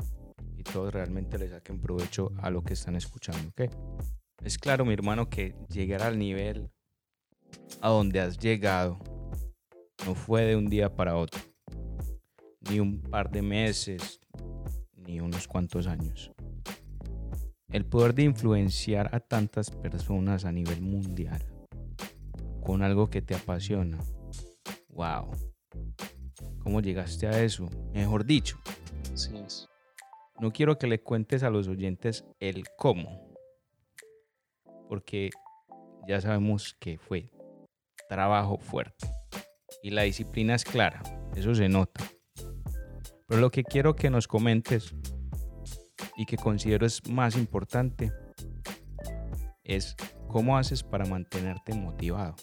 [0.57, 3.62] y todos realmente le saquen provecho a lo que están escuchando, ¿ok?
[4.45, 6.71] Es claro, mi hermano, que llegar al nivel
[7.81, 9.01] a donde has llegado
[10.07, 11.41] no fue de un día para otro,
[12.71, 14.21] ni un par de meses,
[14.95, 16.31] ni unos cuantos años.
[17.69, 21.52] El poder de influenciar a tantas personas a nivel mundial
[22.64, 23.98] con algo que te apasiona.
[24.88, 25.31] Wow.
[26.61, 27.68] ¿Cómo llegaste a eso?
[27.92, 28.57] Mejor dicho,
[29.12, 29.68] Así es.
[30.40, 33.35] no quiero que le cuentes a los oyentes el cómo,
[34.88, 35.31] porque
[36.07, 37.31] ya sabemos que fue
[38.09, 39.09] trabajo fuerte
[39.83, 41.03] y la disciplina es clara,
[41.35, 42.05] eso se nota.
[43.27, 44.94] Pero lo que quiero que nos comentes
[46.16, 48.12] y que considero es más importante
[49.64, 49.96] es
[50.29, 52.37] cómo haces para mantenerte motivado.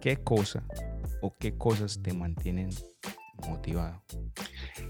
[0.00, 0.64] ¿Qué cosa
[1.20, 2.70] o qué cosas te mantienen
[3.46, 4.02] motivado?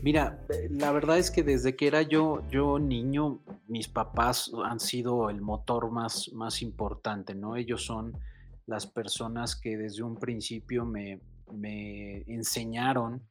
[0.02, 5.28] Mira, la verdad es que desde que era yo yo niño, mis papás han sido
[5.28, 7.56] el motor más más importante, ¿no?
[7.56, 8.16] Ellos son
[8.66, 11.20] las personas que desde un principio me
[11.52, 13.26] me enseñaron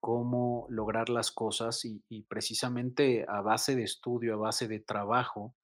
[0.00, 5.54] cómo lograr las cosas y y precisamente a base de estudio, a base de trabajo,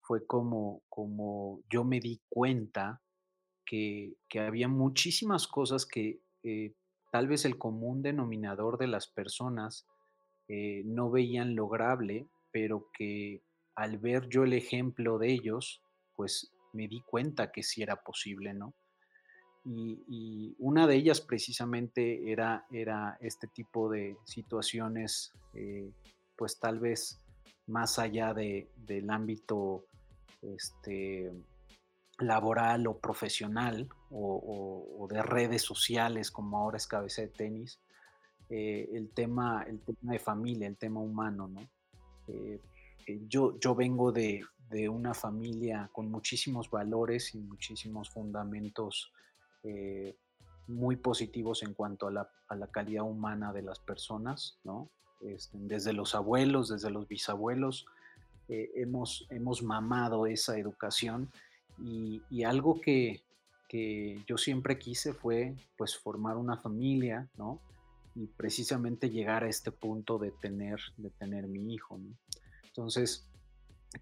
[0.00, 3.00] fue como como yo me di cuenta
[3.64, 6.72] que había muchísimas cosas que, eh,
[7.10, 9.86] tal vez el común denominador de las personas,
[10.48, 13.42] eh, no veían lograble, pero que
[13.76, 15.80] al ver yo el ejemplo de ellos,
[16.16, 18.74] pues me di cuenta que sí era posible, ¿no?
[19.64, 25.90] Y, una de ellas precisamente era, era este tipo de situaciones, eh,
[26.36, 27.20] pues tal vez
[27.66, 29.84] más allá de, del ámbito
[30.42, 31.30] este,
[32.20, 37.80] laboral o profesional o, de redes sociales como ahora es cabeza de tenis,
[38.48, 41.68] eh, el, tema, el tema de familia, el tema humano, ¿no?
[42.28, 42.60] Eh,
[43.28, 49.12] yo, yo vengo de, de, una familia con muchísimos valores y muchísimos fundamentos
[49.62, 50.16] eh,
[50.68, 54.88] muy positivos en cuanto a la, calidad humana de las personas, ¿no?
[55.20, 57.86] Este, desde los abuelos, desde los bisabuelos,
[58.48, 61.30] eh, hemos, hemos mamado esa educación
[61.82, 63.22] y, algo que,
[64.26, 67.60] yo siempre quise fue pues formar una familia, ¿no?
[68.16, 72.00] Y precisamente llegar a este punto de tener, de tener mi hijo,
[72.64, 73.28] Entonces,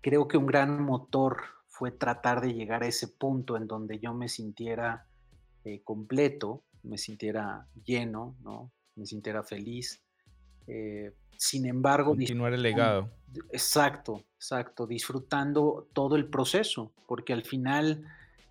[0.01, 4.15] creo que un gran motor fue tratar de llegar a ese punto en donde yo
[4.15, 5.07] me sintiera
[5.65, 8.73] eh, completo, me sintiera lleno, ¿no?
[8.97, 10.03] me sintiera feliz.
[10.69, 12.11] Eh, sin embargo...
[12.11, 13.11] Continuar el legado.
[13.53, 18.05] Exacto, exacto, disfrutando todo el proceso, porque al final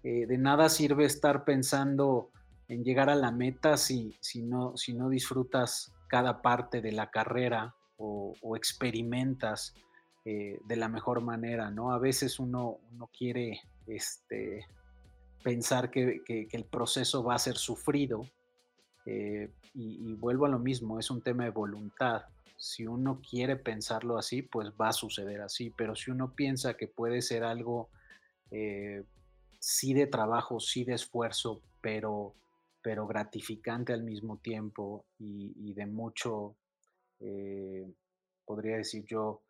[0.04, 2.30] eh, de nada sirve estar pensando
[2.68, 7.10] en llegar a la meta si, si, no, si no disfrutas cada parte de la
[7.10, 9.74] carrera o, experimentas
[10.26, 11.94] de la mejor manera, ¿no?
[11.94, 14.68] A veces uno, uno quiere este,
[15.44, 18.26] pensar que, el proceso va a ser sufrido.
[19.10, 22.24] Eh, y, vuelvo a lo mismo, es un tema de voluntad.
[22.58, 26.88] Si uno quiere pensarlo así, pues va a suceder así, pero si uno piensa que
[26.88, 27.90] puede ser algo
[28.52, 29.04] eh,
[29.60, 32.36] sí de trabajo, sí de esfuerzo, pero,
[32.82, 36.58] pero gratificante al mismo tiempo y, de mucho,
[37.22, 37.90] eh,
[38.44, 39.42] podría decir yo,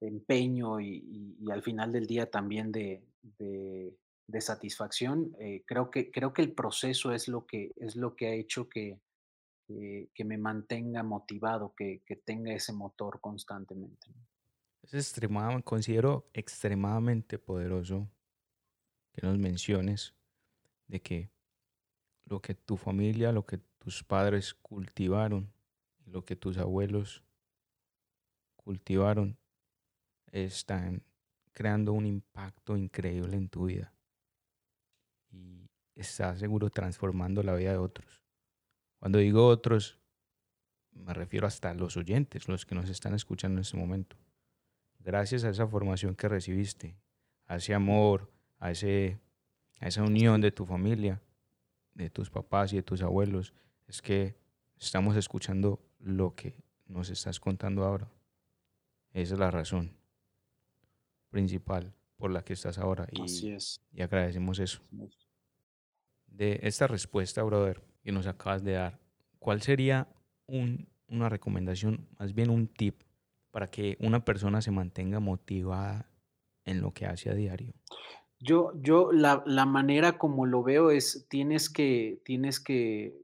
[0.00, 3.04] empeño y, al final del día también de,
[3.38, 3.94] de
[4.40, 8.34] satisfacción, eh, creo, que, creo que el proceso es lo que, es lo que ha
[8.34, 9.00] hecho que,
[9.66, 14.06] que, me mantenga motivado, que, que, tenga ese motor constantemente.
[14.82, 18.08] Es extremadamente, considero extremadamente poderoso
[19.12, 20.14] que nos menciones
[20.86, 21.30] de que
[22.26, 25.50] lo que tu familia, lo que tus padres cultivaron,
[26.04, 27.24] lo que tus abuelos
[28.56, 29.38] cultivaron,
[30.30, 31.02] están
[31.52, 33.92] creando un impacto increíble en tu vida
[35.98, 38.22] está seguro transformando la vida de otros.
[38.98, 39.98] Cuando digo otros,
[40.92, 44.16] me refiero hasta a los oyentes, los que nos están escuchando en este momento.
[44.98, 46.96] Gracias a esa formación que recibiste,
[47.46, 49.18] a ese amor, a, ese,
[49.80, 51.20] a esa unión de tu familia,
[51.94, 53.52] de tus papás y de tus abuelos,
[53.86, 54.36] es que
[54.76, 58.08] estamos escuchando lo que nos estás contando ahora.
[59.12, 59.96] Esa es la razón
[61.30, 63.06] principal por la que estás ahora.
[63.10, 63.80] Y, Así es.
[63.92, 64.80] Y agradecemos eso.
[66.28, 68.98] De esta respuesta, brother, que nos acabas de dar,
[69.38, 70.08] ¿cuál sería
[70.46, 73.02] una recomendación, más bien un tip,
[73.50, 76.10] para que una persona se mantenga motivada
[76.64, 77.72] en lo que hace a diario?
[78.40, 83.16] Yo, yo la, la manera como lo veo es, tienes que, tienes que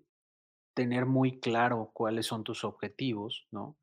[0.75, 3.77] tener muy claro cuáles son tus objetivos, ¿no?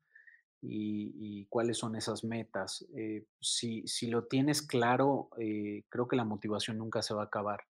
[0.62, 2.86] y, cuáles son esas metas.
[2.94, 7.60] Eh, si, lo tienes claro, eh, creo que la motivación nunca se va a acabar.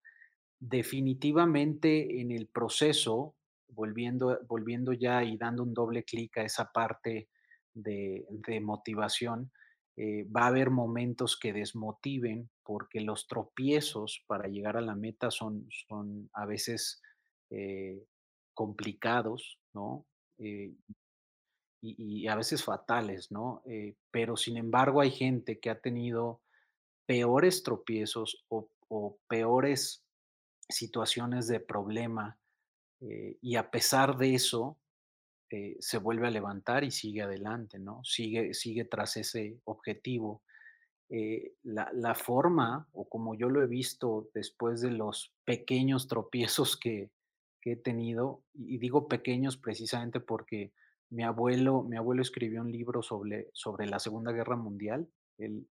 [0.64, 3.34] Definitivamente en el proceso,
[3.68, 7.28] volviendo, volviendo ya y dando un doble clic a esa parte
[7.74, 8.24] de,
[8.60, 9.50] motivación,
[9.96, 15.30] eh, va a haber momentos que desmotiven porque los tropiezos para llegar a la meta
[15.30, 17.02] son, son a veces
[18.54, 20.06] complicados, ¿no?
[21.82, 23.62] y, a veces fatales, ¿no?
[23.66, 26.40] Eh, pero sin embargo hay gente que ha tenido
[27.06, 28.68] peores tropiezos o,
[29.26, 30.04] peores
[30.74, 32.38] situaciones de problema
[33.00, 34.78] eh, y a pesar de eso
[35.50, 38.02] eh, se vuelve a levantar y sigue adelante, ¿no?
[38.04, 40.42] Sigue, sigue tras ese objetivo.
[41.62, 47.10] la, la, forma, o como yo lo he visto después de los pequeños tropiezos que,
[47.62, 50.72] que he tenido, y digo pequeños precisamente porque
[51.12, 55.08] mi abuelo, mi abuelo escribió un libro sobre, sobre la Segunda Guerra Mundial.
[55.38, 55.66] Él,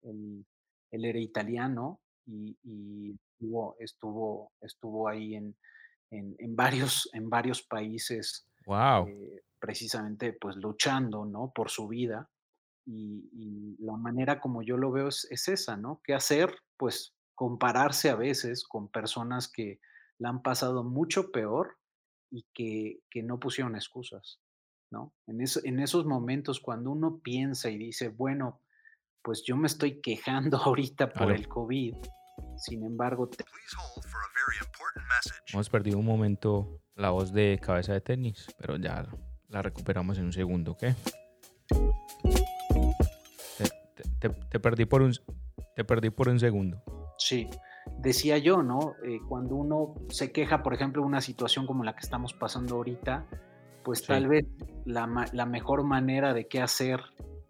[0.90, 5.56] era italiano y, estuvo, estuvo, estuvo, ahí en,
[6.10, 8.46] en, varios, en varios países.
[8.66, 9.06] Wow.
[9.08, 11.52] Eh, precisamente pues luchando, ¿no?
[11.54, 12.28] Por su vida.
[12.84, 16.00] Y, la manera como yo lo veo es, es, esa, ¿no?
[16.04, 16.54] ¿Qué hacer?
[16.76, 19.80] Pues compararse a veces con personas que
[20.18, 21.76] la han pasado mucho peor
[22.30, 24.40] y que, que no pusieron excusas.
[24.90, 25.12] ¿no?
[25.26, 28.60] En, eso, en esos momentos cuando uno piensa y dice, bueno,
[29.26, 31.96] pues yo me estoy quejando ahorita por el COVID.
[32.58, 33.44] Sin embargo, te-.
[35.52, 39.04] Hemos perdido un momento la voz de cabeza de tenis, pero ya
[39.48, 40.84] la recuperamos en un segundo, ¿ok?
[43.58, 43.64] Te,
[43.96, 45.12] te- te- te perdí por un,
[45.74, 46.82] te perdí por un segundo.
[47.18, 47.48] sí,
[47.98, 48.94] decía yo, ¿no?
[49.04, 52.76] Eh, cuando uno se queja, por ejemplo, de una situación como la que estamos pasando
[52.76, 53.26] ahorita,
[53.84, 54.06] pues Sí.
[54.06, 54.44] tal vez
[54.84, 57.00] la, la mejor manera de qué hacer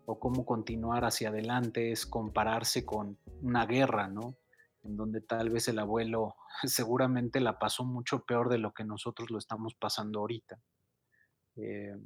[0.07, 4.37] o cómo continuar hacia adelante es compararse con una guerra, ¿no?
[4.83, 9.31] En donde tal vez el abuelo seguramente la pasó mucho peor de lo que nosotros
[9.31, 10.59] lo estamos pasando ahorita.
[11.57, 11.97] Eh,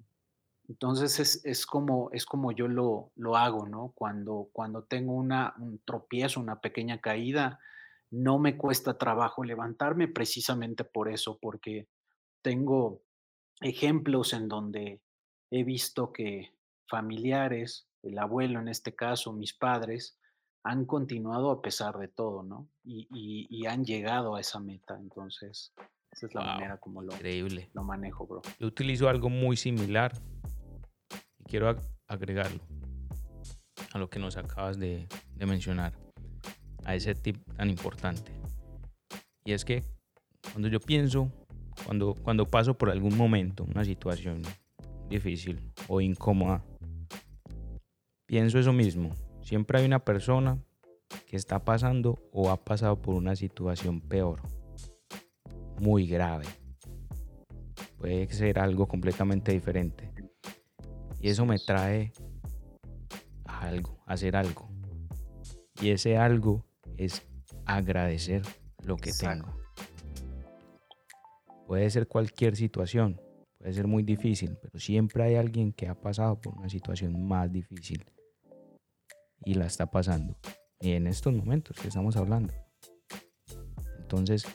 [0.68, 3.92] entonces es, es como, es como yo lo, lo hago, ¿no?
[3.94, 7.58] Cuando, cuando tengo una, un tropiezo, una pequeña caída,
[8.10, 11.88] no me cuesta trabajo levantarme precisamente por eso, porque
[12.40, 13.02] tengo
[13.60, 15.02] ejemplos en donde
[15.50, 16.54] he visto que
[16.88, 20.16] familiares, el abuelo en este caso, mis padres,
[20.62, 22.68] han continuado a pesar de todo, ¿no?
[22.84, 24.96] Y, y- y han llegado a esa meta.
[24.98, 25.72] Entonces,
[26.10, 27.70] esa es la Wow, manera como lo, Increíble.
[27.72, 28.42] lo manejo, bro.
[28.58, 30.12] Yo utilizo algo muy similar
[31.38, 32.60] y quiero ag- agregarlo
[33.92, 35.94] a lo que nos acabas de, de mencionar,
[36.84, 38.32] a ese tip tan importante.
[39.44, 39.82] Y es que
[40.52, 41.30] cuando yo pienso,
[41.86, 44.42] cuando, cuando paso por algún momento, una situación
[45.08, 46.62] difícil o incómoda,
[48.30, 49.10] pienso eso mismo.
[49.42, 50.62] Siempre hay una persona
[51.26, 54.40] que está pasando o ha pasado por una situación peor,
[55.80, 56.44] muy grave
[57.98, 60.12] puede ser algo completamente diferente.
[61.20, 62.12] Y eso me trae
[63.44, 64.70] a algo, a hacer algo.
[65.82, 66.64] Y ese algo
[66.96, 67.26] es
[67.66, 68.42] agradecer
[68.84, 69.46] lo que Exacto.
[69.46, 69.60] tengo.
[71.66, 73.20] Puede ser cualquier situación,
[73.58, 77.50] puede ser muy difícil, pero siempre hay alguien que ha pasado por una situación más
[77.50, 78.04] difícil
[79.44, 80.36] y la está pasando.
[80.80, 82.54] Y en estos momentos que estamos hablando.
[83.98, 84.46] Entonces,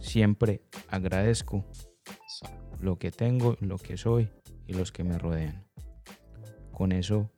[0.00, 1.64] siempre agradezco
[2.80, 4.28] lo que tengo, lo que soy
[4.66, 5.66] y los que me rodean.
[6.72, 7.30] Con eso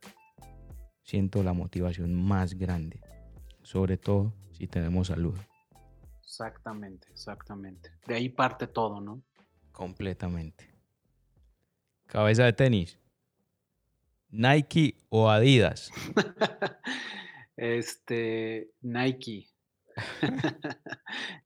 [1.03, 3.01] siento la motivación más grande,
[3.63, 5.37] sobre todo si tenemos salud,
[6.21, 7.91] Exactamente, exactamente.
[8.07, 9.21] De ahí parte todo, ¿no?
[9.79, 10.73] completamente.
[12.05, 12.99] Cabeza de tenis.
[14.31, 15.91] Nike o Adidas.
[17.57, 19.49] Este, Nike.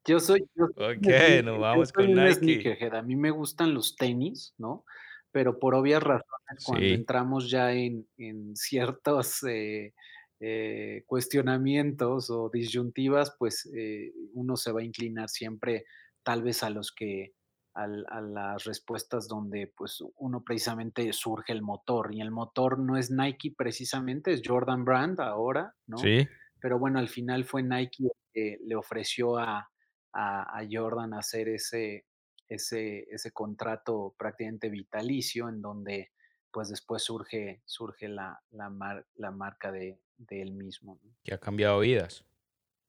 [0.06, 1.08] Yo soy, yo Ok,
[1.44, 2.68] nos yo vamos soy con Nike.
[2.92, 4.86] A mí me gustan los tenis, ¿no?
[5.32, 6.94] Pero por obvias razones, cuando Sí.
[6.94, 9.94] entramos ya en, en ciertos eh,
[10.40, 15.86] eh, cuestionamientos o disyuntivas, pues eh, uno se va a inclinar siempre
[16.24, 17.34] tal vez a los que,
[17.74, 22.14] al- a las respuestas donde pues uno precisamente surge el motor.
[22.14, 25.98] Y el motor no es Nike precisamente, es Jordan Brand ahora, ¿no?
[25.98, 26.28] Sí,
[26.60, 29.70] Pero bueno, al final fue Nike el que le ofreció a,
[30.14, 32.06] a- a Jordan hacer ese,
[32.48, 36.12] ese, ese contrato prácticamente vitalicio, en donde
[36.52, 41.00] pues después surge, surge la, la, mar- la marca de, de él mismo.
[41.04, 41.12] ¿no?
[41.24, 42.24] que ha cambiado vidas.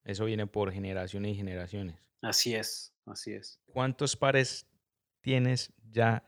[0.05, 1.97] Eso viene por generaciones y generaciones.
[2.21, 3.59] Así es, así es.
[3.73, 4.67] ¿Cuántos pares
[5.25, 6.23] tienes ya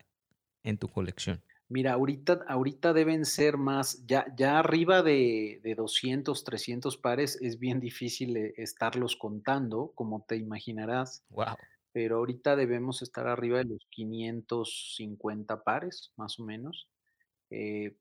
[0.64, 1.42] en tu colección?
[1.68, 7.59] Mira, ahorita, ahorita deben ser más, ya, ya arriba de, de 200, 300 pares es
[7.59, 11.24] bien difícil eh, estarlos contando, como te imaginarás.
[11.28, 11.56] Wow.
[11.92, 16.88] pero ahorita debemos estar arriba de los 550 pares, más o menos.
[17.50, 17.96] Eh,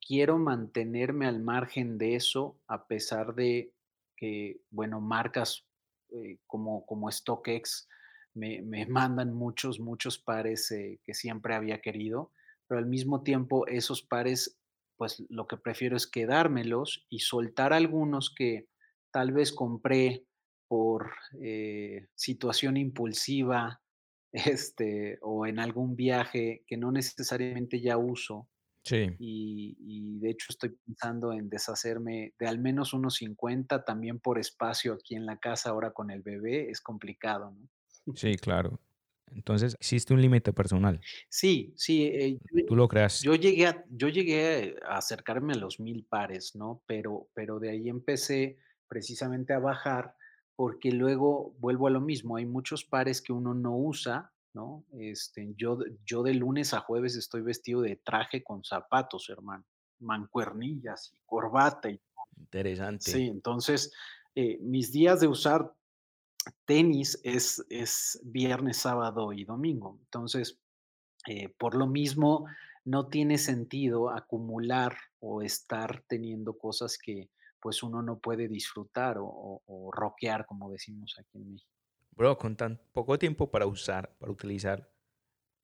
[0.00, 3.72] quiero mantenerme al margen de eso, a pesar de
[4.16, 5.64] que, bueno, marcas
[6.10, 7.88] eh, como, como StockX
[8.38, 12.32] me, me mandan muchos, muchos pares eh, que siempre había querido,
[12.66, 14.58] pero al mismo tiempo esos pares,
[14.96, 18.68] pues lo que prefiero es quedármelos y soltar algunos que
[19.10, 20.26] tal vez compré
[20.68, 23.82] por eh, situación impulsiva,
[24.32, 28.48] este, o en algún viaje que no necesariamente ya uso.
[28.84, 34.20] Sí, Y, y de hecho estoy pensando en deshacerme de al menos unos 50, también
[34.20, 37.68] por espacio aquí en la casa ahora con el bebé, es complicado, ¿no?
[38.14, 38.80] Sí, claro.
[39.30, 41.00] Entonces, existe un límite personal.
[41.28, 43.22] Sí, sí, eh, Tú lo creas.
[43.22, 46.82] Yo llegué a, yo llegué a acercarme a los mil pares, ¿no?
[46.86, 50.16] Pero, pero de ahí empecé precisamente a bajar
[50.56, 54.86] porque luego vuelvo a lo mismo, hay muchos pares que uno no usa, ¿no?
[54.92, 59.64] Este, yo, de- yo de lunes a jueves estoy vestido de traje con zapatos, hermano,
[60.00, 62.00] mancuernillas y corbata y
[62.38, 63.12] Interesante.
[63.18, 63.92] sí, entonces
[64.34, 65.72] eh, mis días de usar
[66.64, 69.98] tenis es, es viernes, sábado y domingo.
[70.04, 70.58] Entonces,
[71.26, 72.46] eh, por lo mismo,
[72.84, 77.30] no tiene sentido acumular o estar teniendo cosas que
[77.60, 81.70] pues uno no puede disfrutar o, o, o rockear, como decimos aquí en México.
[82.12, 84.90] Bro, con tan poco tiempo para usar, para utilizar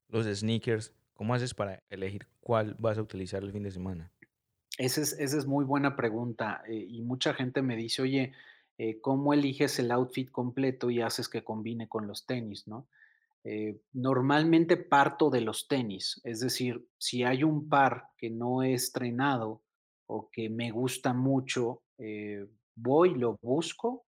[0.09, 4.13] los sneakers, ¿cómo haces para elegir cuál vas a utilizar el fin de semana?
[4.79, 8.33] Esa es, esa es muy buena pregunta eh, y mucha gente me dice, oye,
[8.79, 12.89] eh, ¿cómo eliges el outfit completo y haces que combine con los tenis, no?
[13.45, 18.73] Eh, normalmente parto de los tenis, es decir, si hay un par que no he
[18.73, 19.63] estrenado
[20.07, 24.07] o que me gusta mucho, eh, voy, lo busco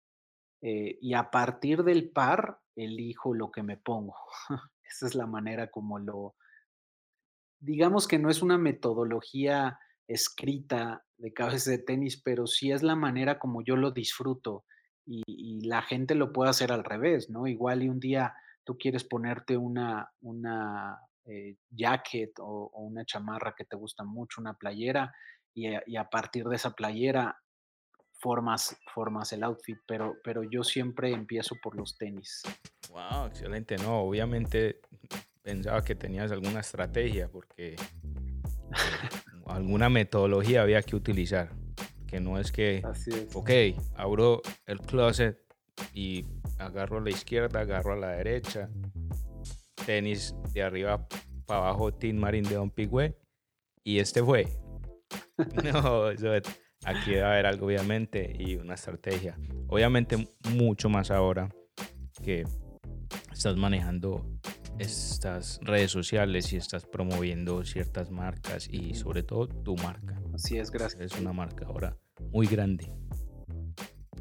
[0.67, 4.17] y a partir del par elijo lo que me pongo.
[4.83, 6.37] Esa es la manera como lo,
[7.61, 12.97] digamos que no es una metodología escrita de cabeza de tenis, pero sí es la
[12.97, 14.65] manera como yo lo disfruto
[15.07, 17.47] y, la gente lo puede hacer al revés, ¿no?
[17.47, 18.35] Igual y un día
[18.65, 24.55] tú quieres ponerte una, una eh, jacket o, una chamarra que te gusta mucho, una
[24.55, 25.15] playera,
[25.55, 27.39] y a, partir de esa playera
[28.13, 32.43] formas, formas el outfit, pero, pero yo siempre empiezo por los tenis.
[32.91, 33.77] Wow, excelente.
[33.77, 34.81] No, obviamente
[35.43, 37.77] pensaba que tenías alguna estrategia porque
[39.47, 41.51] alguna metodología había que utilizar.
[42.07, 43.35] Que no es que, Así es.
[43.35, 43.51] ok,
[43.97, 45.39] abro el closet
[45.93, 46.25] y
[46.59, 48.69] agarro a la izquierda, agarro a la derecha,
[49.85, 51.07] tenis de arriba
[51.47, 53.17] para abajo, Team Marín de Don Pigüe,
[53.83, 54.47] y este fue.
[55.73, 56.43] No, eso es-
[56.85, 59.37] aquí debe haber algo, obviamente, y una estrategia.
[59.69, 61.49] Obviamente, mucho más ahora
[62.23, 62.45] que
[63.33, 64.25] estás manejando
[64.79, 70.21] estas redes sociales y estás promoviendo ciertas marcas y sobre todo tu marca.
[70.33, 71.13] Así es, gracias.
[71.13, 71.97] Es una marca ahora
[72.33, 72.91] muy grande.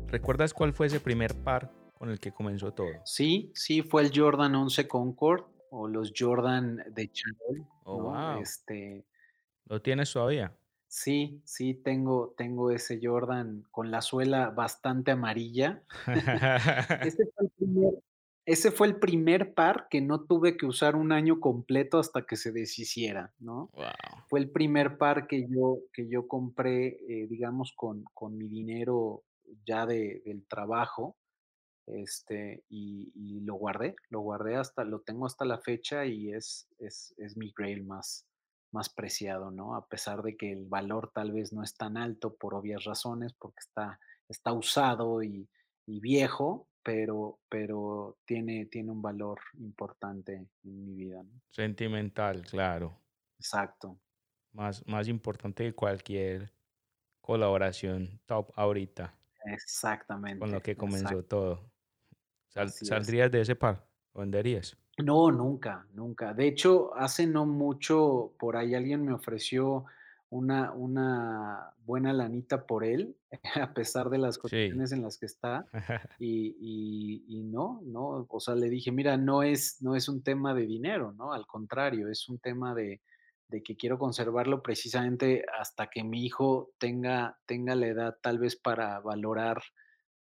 [0.07, 2.87] ¿Recuerdas cuál fue ese primer par con el que comenzó todo?
[3.05, 8.03] Sí, sí, fue el Jordan 11 Concord o los Jordan de Chanel, Oh, ¿no?
[8.33, 8.41] wow.
[8.41, 9.05] Este,
[9.65, 10.53] ¿Lo tienes todavía?
[10.87, 15.81] sí, sí, tengo, tengo ese Jordan con la suela bastante amarilla.
[17.01, 17.93] Ese fue el primer,
[18.45, 22.35] ese fue el primer par que no tuve que usar un año completo hasta que
[22.35, 23.69] se deshiciera, ¿no?
[23.73, 23.85] wow.
[24.27, 29.23] Fue el primer par que yo, que yo compré, eh, digamos, con, con mi dinero
[29.65, 31.15] ya de, del trabajo,
[31.85, 36.67] este, y, y lo guardé, lo guardé hasta, lo tengo hasta la fecha y es,
[36.79, 38.25] es, es mi grail más,
[38.71, 39.75] más preciado, ¿no?
[39.75, 43.33] A pesar de que el valor tal vez no es tan alto por obvias razones,
[43.33, 45.47] porque está, está usado y,
[45.85, 51.41] y viejo, pero, pero tiene, tiene un valor importante en mi vida, ¿no?
[51.49, 52.99] Sentimental, claro.
[53.39, 53.99] Exacto.
[54.51, 56.53] Más, más importante que cualquier
[57.21, 60.39] colaboración top ahorita, Exactamente.
[60.39, 61.27] con lo que comenzó exacto.
[61.27, 61.71] todo.
[62.49, 62.89] Sal- Así es.
[62.89, 63.87] ¿Saldrías de ese par?
[64.13, 64.77] ¿Lo venderías?
[65.03, 66.33] No, nunca, nunca.
[66.33, 69.85] De hecho, hace no mucho, por ahí alguien me ofreció
[70.33, 73.15] una, una buena lanita por él,
[73.61, 74.41] a pesar de las Sí.
[74.41, 75.65] condiciones en las que está.
[76.19, 80.23] Y, y- y no, no, o sea, le dije, mira, no es, no es un
[80.23, 81.33] tema de dinero, ¿no?
[81.33, 83.01] Al contrario, es un tema de,
[83.49, 88.55] de que quiero conservarlo precisamente hasta que mi hijo tenga, tenga la edad tal vez
[88.55, 89.61] para valorar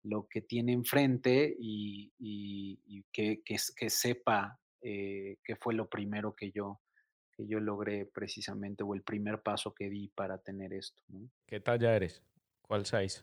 [0.02, 6.50] lo que tiene enfrente y, y- que, que sepa eh, qué fue lo primero que
[6.52, 6.80] yo,
[7.40, 11.28] que yo logré precisamente, o el primer paso que di para tener esto, ¿no?
[11.46, 12.22] ¿Qué talla eres?
[12.62, 13.22] ¿Cuál size?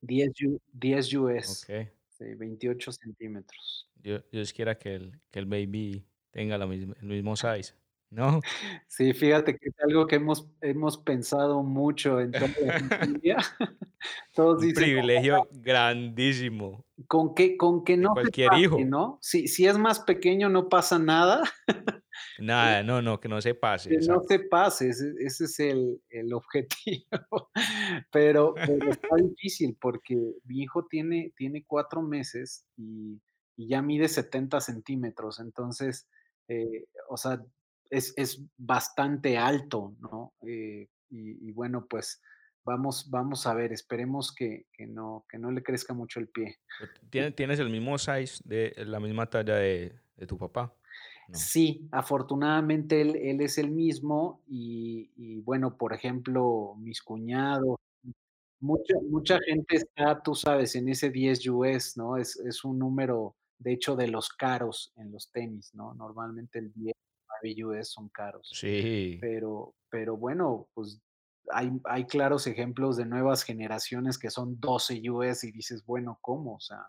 [0.00, 1.88] 10, U- 10 US, Ok.
[2.08, 3.90] sí, 28 centímetros.
[3.96, 7.74] Dios, Dios quiera que el, que el baby tenga la misma- el mismo size.
[8.10, 8.42] ¿No?
[8.88, 13.36] Sí, fíjate que es algo que hemos, hemos pensado mucho en toda la familia.
[14.34, 18.78] Todos Un dicen, privilegio grandísimo con que, con que no cualquier pase, hijo.
[18.84, 19.18] ¿no?
[19.22, 21.42] Si, si es más pequeño no pasa nada,
[22.38, 23.90] Nada, no, no, que no se pase.
[23.90, 27.50] que no se pase, ese, ese es el, el objetivo.
[28.10, 33.20] Pero, pero está difícil porque mi hijo tiene, tiene cuatro meses y,
[33.56, 36.08] y ya mide 70 centímetros, entonces,
[36.48, 37.42] eh, o sea,
[37.90, 40.34] es, es bastante alto, ¿no?
[40.46, 42.20] Eh, y, y bueno, pues
[42.64, 46.58] vamos, vamos a ver, esperemos que, que no, que no le crezca mucho el pie.
[46.78, 50.74] Pero ¿Tienes, tienes el mismo size de la misma talla de, de tu papá?
[51.28, 51.52] No.
[51.52, 57.76] Sí, afortunadamente él, él es el mismo y, y bueno, por ejemplo, mis cuñados,
[58.60, 62.16] mucha, mucha gente está, tú sabes, en ese 10 US, ¿no?
[62.18, 65.94] Es, es un número, de hecho, de los caros en los tenis, ¿no?
[65.94, 66.94] Normalmente el 10,
[67.42, 69.20] 9 US son caros, Sí.
[69.20, 71.00] pero, pero bueno, pues
[71.52, 76.56] hay, hay claros ejemplos de nuevas generaciones que son 12 US y dices, bueno, ¿cómo?
[76.56, 76.86] O sea,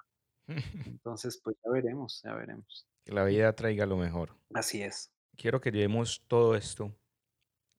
[0.86, 2.88] entonces, pues ya veremos, ya veremos.
[3.04, 4.38] Que la vida traiga lo mejor.
[4.54, 5.12] Así es.
[5.36, 6.96] Quiero que llevemos todo esto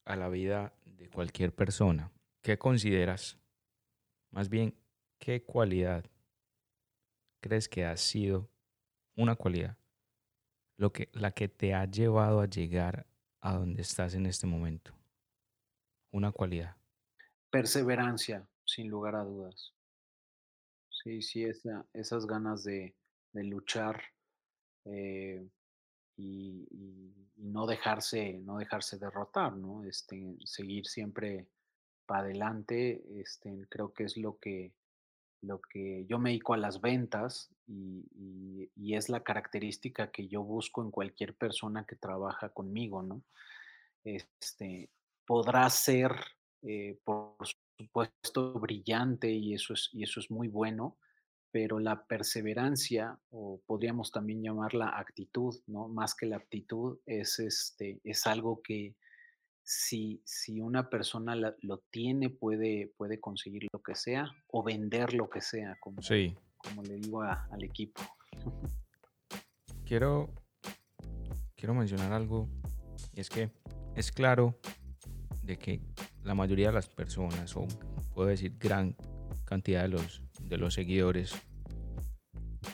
[0.04, 2.12] a la vida de cualquier persona.
[2.42, 3.38] ¿Qué consideras
[4.30, 4.76] Más bien,
[5.18, 6.04] ¿qué cualidad
[7.40, 8.50] crees que ha sido
[9.16, 9.78] una cualidad
[10.76, 13.06] lo que, la que te ha llevado a llegar
[13.40, 14.92] a donde estás en este momento?
[16.10, 16.76] Una cualidad.
[17.50, 19.72] Perseverancia, sin lugar a dudas.
[20.90, 22.94] Sí, sí, esa- esas ganas de,
[23.32, 24.02] de luchar
[24.86, 25.46] eh,
[26.16, 26.66] y,
[27.36, 29.84] no dejarse, no dejarse derrotar, ¿no?
[29.84, 31.46] Este, seguir siempre
[32.06, 34.72] para adelante, este, creo que es lo que,
[35.42, 40.28] lo que yo me dedico a las ventas y, y- y es la característica que
[40.28, 43.22] yo busco en cualquier persona que trabaja conmigo, ¿no?
[44.04, 44.90] Este,
[45.26, 46.12] podrá ser,
[46.62, 47.36] eh, por
[47.78, 50.96] supuesto, brillante y eso es, y eso es muy bueno,
[51.54, 55.86] pero la perseverancia, o podríamos también llamarla actitud, ¿no?
[55.86, 58.96] Más que la aptitud, es, este, es algo que
[59.62, 65.14] si, si una persona la- lo tiene, puede, puede conseguir lo que sea o vender
[65.14, 68.02] lo que sea, como, Sí, como le digo a- al equipo.
[69.86, 70.34] quiero,
[71.54, 72.48] quiero mencionar algo,
[73.12, 73.52] y es que
[73.94, 74.58] es claro
[75.44, 75.80] de que
[76.24, 77.68] la mayoría de las personas, o
[78.12, 78.96] puedo decir gran
[79.44, 81.34] cantidad de los, de los seguidores,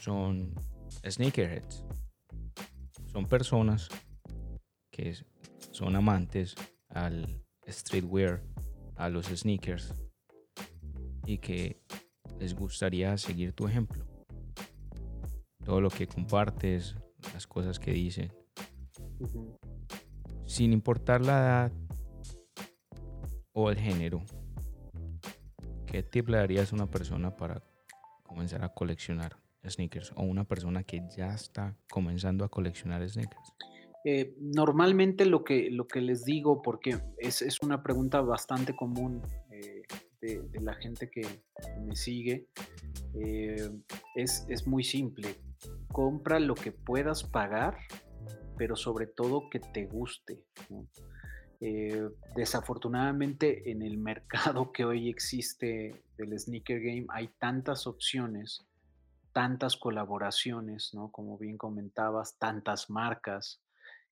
[0.01, 0.55] son
[1.09, 1.84] sneakerheads.
[3.07, 3.88] Son personas
[4.90, 5.16] que
[5.72, 6.55] son amantes
[6.88, 8.42] al streetwear,
[8.96, 9.94] a los sneakers,
[11.26, 11.82] y que
[12.38, 14.05] les gustaría seguir tu ejemplo.
[15.64, 16.94] Todo lo que compartes,
[17.32, 18.30] las cosas que dices,
[19.18, 19.59] Ujú.
[20.46, 21.72] sin importar la edad
[23.53, 24.22] o el género,
[25.91, 27.62] ¿qué tip le darías a una persona para
[28.22, 29.36] comenzar a coleccionar
[29.68, 30.12] sneakers?
[30.16, 33.55] O una persona que ya está comenzando a coleccionar sneakers.
[34.05, 39.20] Eh, normalmente lo que, lo que les digo, porque es, es una pregunta bastante común
[39.51, 39.82] eh,
[40.22, 41.22] de, la gente que
[41.84, 42.47] me sigue,
[43.14, 43.70] eh,
[44.14, 45.36] es, es muy simple.
[45.93, 47.76] Compra lo que puedas pagar,
[48.57, 50.45] pero sobre todo que te guste.
[51.62, 58.64] Eh, desafortunadamente en el mercado que hoy existe del sneaker game hay tantas opciones,
[59.32, 61.12] tantas colaboraciones, ¿no?
[61.12, 63.61] Como bien comentabas, tantas marcas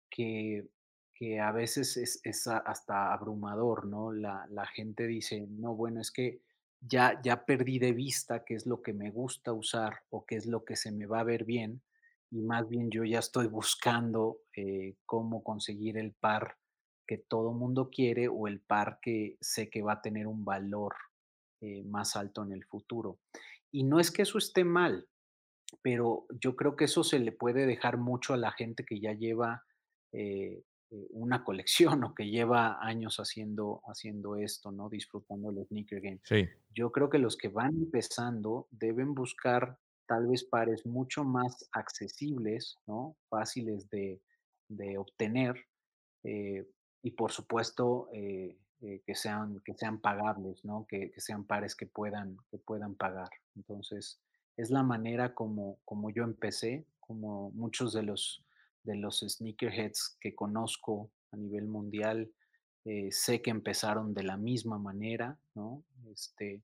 [0.08, 0.66] que,
[1.14, 4.10] que a veces es, hasta abrumador, ¿no?
[4.10, 6.40] La, la gente dice, no, bueno, es que
[6.80, 10.46] ya, ya perdí de vista qué es lo que me gusta usar o qué es
[10.46, 11.82] lo que se me va a ver bien
[12.30, 16.56] y más bien yo ya estoy buscando eh, cómo conseguir el par
[17.06, 20.94] que todo mundo quiere o el par que sé que va a tener un valor
[21.60, 23.18] eh, más alto en el futuro.
[23.70, 25.08] Y no es que eso esté mal,
[25.82, 29.12] pero yo creo que eso se le puede dejar mucho a la gente que ya
[29.12, 29.64] lleva
[30.12, 34.88] eh, eh, una colección o que lleva años haciendo, haciendo esto, ¿no?
[34.88, 36.20] Disfrutando el sneaker game.
[36.24, 41.68] Sí, Yo creo que los que van empezando deben buscar tal vez pares mucho más
[41.72, 43.16] accesibles, ¿no?
[43.28, 44.20] Fáciles de,
[44.68, 45.54] de obtener
[46.24, 46.66] eh,
[47.04, 50.86] y por supuesto eh, eh, que, sean, que sean pagables, ¿no?
[50.88, 53.28] Que, que sean pares que puedan, que puedan pagar.
[53.54, 54.18] Entonces,
[54.56, 58.42] es la manera como, como yo empecé, como muchos de los,
[58.84, 62.32] de los sneakerheads que conozco a nivel mundial,
[62.86, 65.84] eh, sé que empezaron de la misma manera, ¿no?
[66.10, 66.62] Este,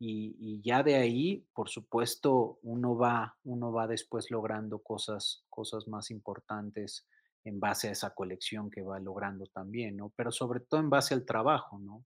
[0.00, 5.86] y, y ya de ahí, por supuesto, uno va, uno va después logrando cosas, cosas
[5.86, 7.06] más importantes
[7.46, 10.12] en base a esa colección que va logrando también, ¿no?
[10.16, 12.04] Pero sobre todo en base al trabajo, ¿no?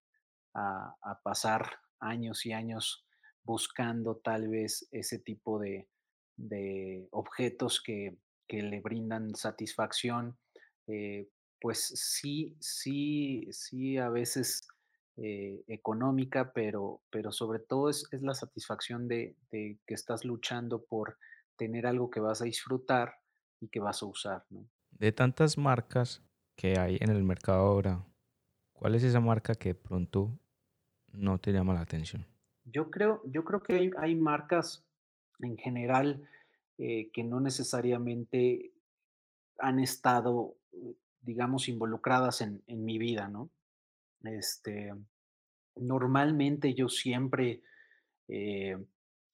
[0.53, 3.07] A, pasar años y años
[3.43, 5.89] buscando tal vez ese tipo de,
[6.37, 10.37] de objetos que, que le brindan satisfacción,
[10.87, 14.69] eh, pues sí, sí, sí, a veces
[15.17, 20.85] eh, económica, pero, pero sobre todo es, es la satisfacción de, de que estás luchando
[20.85, 21.17] por
[21.57, 23.15] tener algo que vas a disfrutar
[23.59, 24.69] y que vas a usar, ¿no?
[25.01, 26.23] De tantas marcas
[26.55, 28.05] que hay en el mercado ahora,
[28.75, 30.39] ¿cuál es esa marca que pronto
[31.13, 32.27] no te llama la atención?
[32.65, 34.85] Yo creo, yo creo que hay, marcas
[35.41, 36.29] en general
[36.77, 38.73] eh, que no necesariamente
[39.59, 40.55] han estado,
[41.23, 43.49] digamos, involucradas en, en mi vida, ¿no?
[44.23, 44.93] Este,
[45.77, 47.63] normalmente yo siempre
[48.29, 48.77] eh,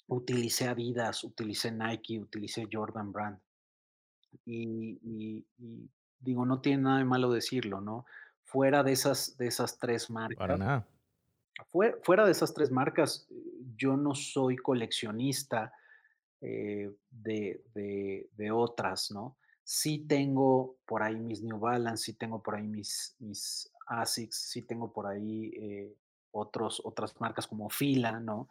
[0.07, 3.41] utilicé Adidas, utilicé Nike, utilicé Jordan Brand
[4.45, 5.89] y, y- y
[6.21, 8.07] digo, no tiene nada de malo decirlo, ¿no?
[8.45, 10.87] Fuera de esas, de esas tres Para marcas, nada.
[11.69, 13.27] Fue- fuera de esas tres marcas,
[13.77, 15.73] yo no soy coleccionista
[16.43, 19.37] eh, de, de- de otras, ¿no?
[19.65, 24.63] Sí tengo por ahí mis New Balance, sí tengo por ahí mis, mis ASICS, sí
[24.63, 25.95] tengo por ahí eh,
[26.31, 28.49] otros, otras marcas como Fila, ¿no?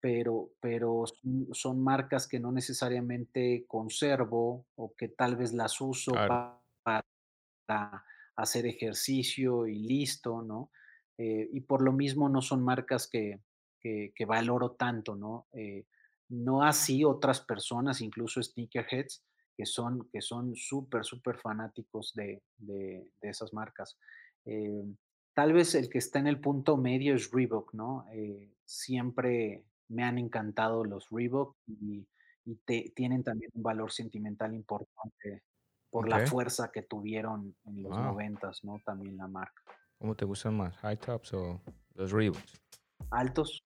[0.00, 1.04] Pero pero
[1.52, 6.60] son marcas que no necesariamente conservo, o que tal vez las uso Claro.
[6.84, 8.04] para
[8.36, 10.70] hacer ejercicio y listo, ¿no?
[11.18, 13.40] Eh, y por lo mismo no son marcas que
[13.80, 15.48] que que valoro tanto, ¿no?
[15.52, 15.86] Eh,
[16.30, 19.24] no así otras personas, incluso sneakerheads,
[19.56, 23.98] que son que son súper, superfanáticos de de de esas marcas.
[24.44, 24.96] Em,
[25.34, 28.06] tal vez el que está en el punto medio es Reebok, ¿no?
[28.12, 32.06] Eh, siempre me han encantado los Reebok y
[32.48, 35.42] y te tienen también un valor sentimental importante
[35.90, 38.80] por la fuerza que tuvieron en los noventas, ¿no?
[38.86, 39.62] También la marca.
[39.98, 41.60] ¿Cómo te gustan más, high tops o
[41.94, 42.62] los Reeboks?
[43.10, 43.62] Altos.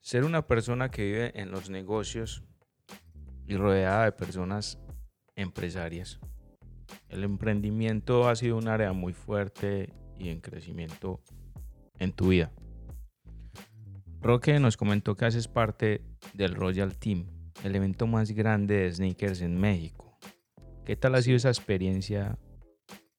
[0.00, 2.42] Ser una persona que vive en los negocios
[3.46, 4.80] y rodeada de personas
[5.36, 6.18] empresarias.
[7.08, 11.20] El emprendimiento ha sido un área muy fuerte y en crecimiento
[11.98, 12.52] en tu vida.
[14.20, 16.02] Roque nos comentó que haces parte
[16.34, 17.26] del Royal Team,
[17.64, 20.18] el evento más grande de sneakers en México.
[20.84, 22.38] ¿Qué tal ha sido esa experiencia,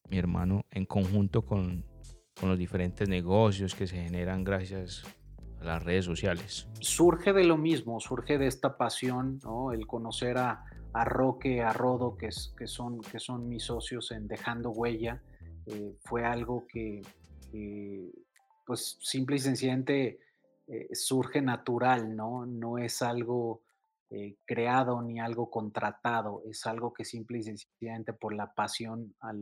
[0.10, 1.86] mi hermano, en conjunto con,
[2.42, 5.04] los diferentes negocios que se generan gracias
[5.60, 6.68] a las redes sociales?
[6.80, 9.72] Surge de lo mismo, surge de esta pasión, ¿no?
[9.72, 10.66] El conocer a
[11.06, 12.32] Roque, a Rodo, que
[12.68, 15.22] son mis socios en Dejando Huella,
[15.68, 17.04] eh, fue algo que
[17.52, 18.12] que,
[18.66, 20.20] pues, simple y sencillamente,
[20.72, 22.46] eh, surge natural, ¿no?
[22.46, 23.62] No es algo,
[24.10, 29.34] eh, creado ni algo contratado, es algo que simple y sencillamente por la pasión a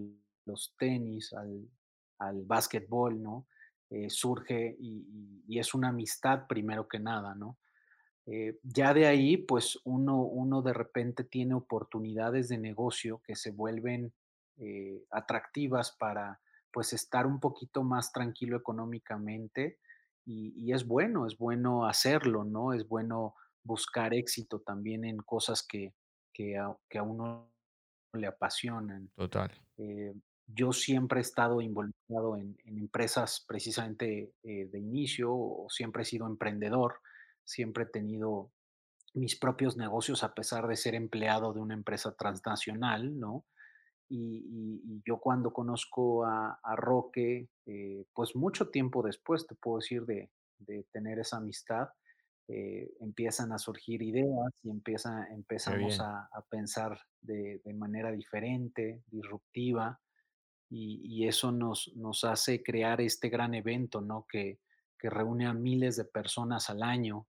[0.46, 1.70] los tenis, al
[2.18, 3.48] al basquetbol, ¿no?
[3.92, 7.58] Eh, surge y es una amistad primero que nada, ¿no?
[8.64, 14.14] Ya de ahí, pues, uno uno de repente tiene oportunidades de negocio que se vuelven,
[15.12, 16.40] atractivas para,
[16.72, 19.80] pues, estar un poquito más tranquilo económicamente,
[20.30, 22.74] y y es bueno, es bueno hacerlo, ¿no?
[22.74, 25.94] Es bueno buscar éxito también en cosas que
[26.34, 27.52] que a que a uno
[28.14, 29.12] le apasionan.
[29.16, 29.52] Total.
[29.78, 30.14] Eh,
[30.48, 36.06] yo siempre he estado involucrado en en empresas precisamente, eh, de inicio, o siempre he
[36.06, 37.02] sido emprendedor,
[37.44, 38.52] siempre he tenido
[39.14, 43.46] mis propios negocios a pesar de ser empleado de una empresa transnacional, ¿no?
[44.10, 49.56] Y y y yo cuando conozco a a Roque, eh, pues, mucho tiempo después, te
[49.56, 51.90] puedo decir, de de tener esa amistad,
[52.50, 59.04] eh, empiezan a surgir ideas y empieza empezamos a a pensar de de manera diferente,
[59.08, 60.02] disruptiva,
[60.70, 64.26] y y eso nos nos hace crear este gran evento, ¿no?
[64.32, 64.60] Que
[65.00, 67.28] que reúne a miles de personas al año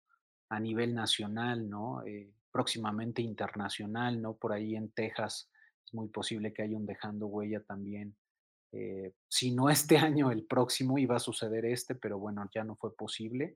[0.50, 2.02] a nivel nacional, ¿no?
[2.06, 4.36] Eh, próximamente internacional, ¿no?
[4.36, 5.50] Por ahí en Texas
[5.90, 8.14] es muy posible que haya un Dejando Huella también.
[8.72, 12.76] Eh, si no este año, el próximo, iba a suceder este, pero bueno, ya no
[12.76, 13.54] fue posible.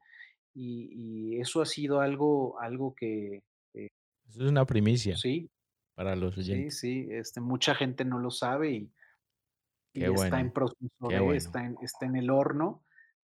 [0.54, 0.90] Y
[1.36, 3.42] y eso ha sido algo algo que,
[3.74, 3.88] eh
[4.28, 5.50] Eso es una primicia sí,
[5.96, 6.78] para los sí, oyentes.
[6.78, 8.92] sí, este, mucha gente no lo sabe y
[9.94, 11.34] y está en bueno, proceso de, bueno.
[11.34, 12.84] está en está en el horno,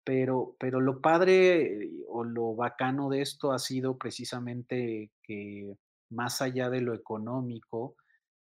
[0.05, 5.74] pero pero lo padre, o lo bacano de esto ha sido precisamente que
[6.11, 7.96] más allá de lo económico,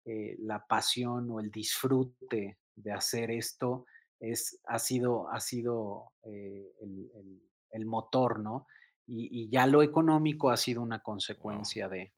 [0.06, 3.86] eh, la pasión o el disfrute de hacer esto
[4.20, 7.41] es ha sido ha sido, eh, el el
[7.72, 8.68] el motor, ¿no?
[9.06, 12.14] Y y ya lo económico ha sido una consecuencia de.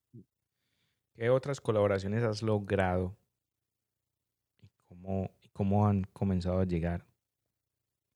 [1.16, 3.18] ¿Qué otras colaboraciones has logrado?
[4.62, 7.06] ¿Y cómo y cómo han comenzado a llegar?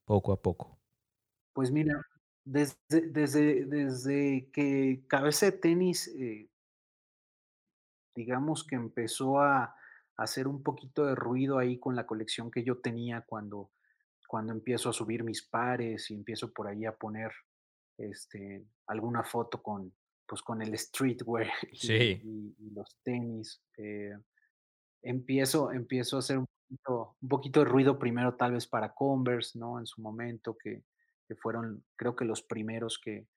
[0.05, 0.79] Poco a poco.
[1.53, 2.01] Pues mira,
[2.45, 2.77] desde
[3.09, 6.49] desde desde que Cabeza de Tenis, eh
[8.19, 9.75] digamos que empezó a
[10.17, 13.71] hacer un poquito de ruido ahí con la colección que yo tenía cuando
[14.27, 17.31] cuando empiezo a subir mis pares y empiezo por ahí a poner,
[17.97, 19.91] este, alguna foto con,
[20.27, 22.21] pues, con el streetwear y Sí.
[22.21, 24.13] y y los tenis, eh,
[25.03, 29.57] empiezo empiezo a hacer un poquito un poquito de ruido primero tal vez para Converse,
[29.59, 29.79] ¿no?
[29.79, 30.83] En su momento que
[31.27, 33.27] que fueron, creo que los primeros que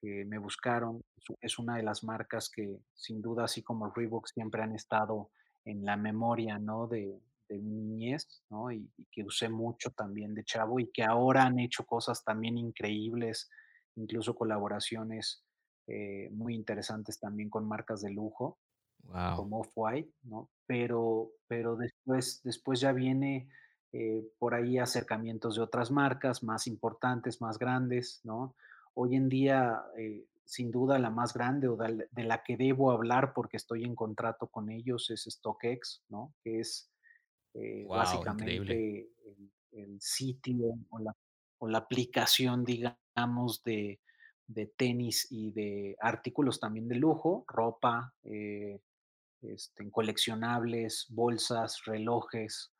[0.00, 1.02] que me buscaron.
[1.40, 5.30] Es una de las marcas que, sin duda, así como Reebok, siempre han estado
[5.64, 6.86] en la memoria, ¿no?
[6.86, 7.20] De
[7.50, 8.70] de mi niñez, ¿no?
[8.70, 12.56] Y y que usé mucho también de chavo, y que ahora han hecho cosas también
[12.56, 13.50] increíbles,
[13.96, 15.44] incluso colaboraciones,
[15.88, 18.58] eh, muy interesantes también con marcas de lujo,
[19.04, 19.36] Wao.
[19.36, 20.50] como Off-White, ¿no?
[20.66, 23.48] Pero pero después después ya viene,
[23.92, 28.54] eh, por ahí acercamientos de otras marcas más importantes, más grandes, ¿no?
[28.94, 33.32] Hoy en día, eh, sin duda, la más grande, o de la que debo hablar
[33.34, 36.34] porque estoy en contrato con ellos, es StockX, ¿no?
[36.42, 36.90] Que es,
[37.54, 41.16] eh, básicamente el el sitio o la
[41.58, 44.00] o la aplicación, digamos, de
[44.46, 48.80] de tenis y de artículos también de lujo, ropa, eh,
[49.42, 52.72] este, coleccionables, bolsas, relojes,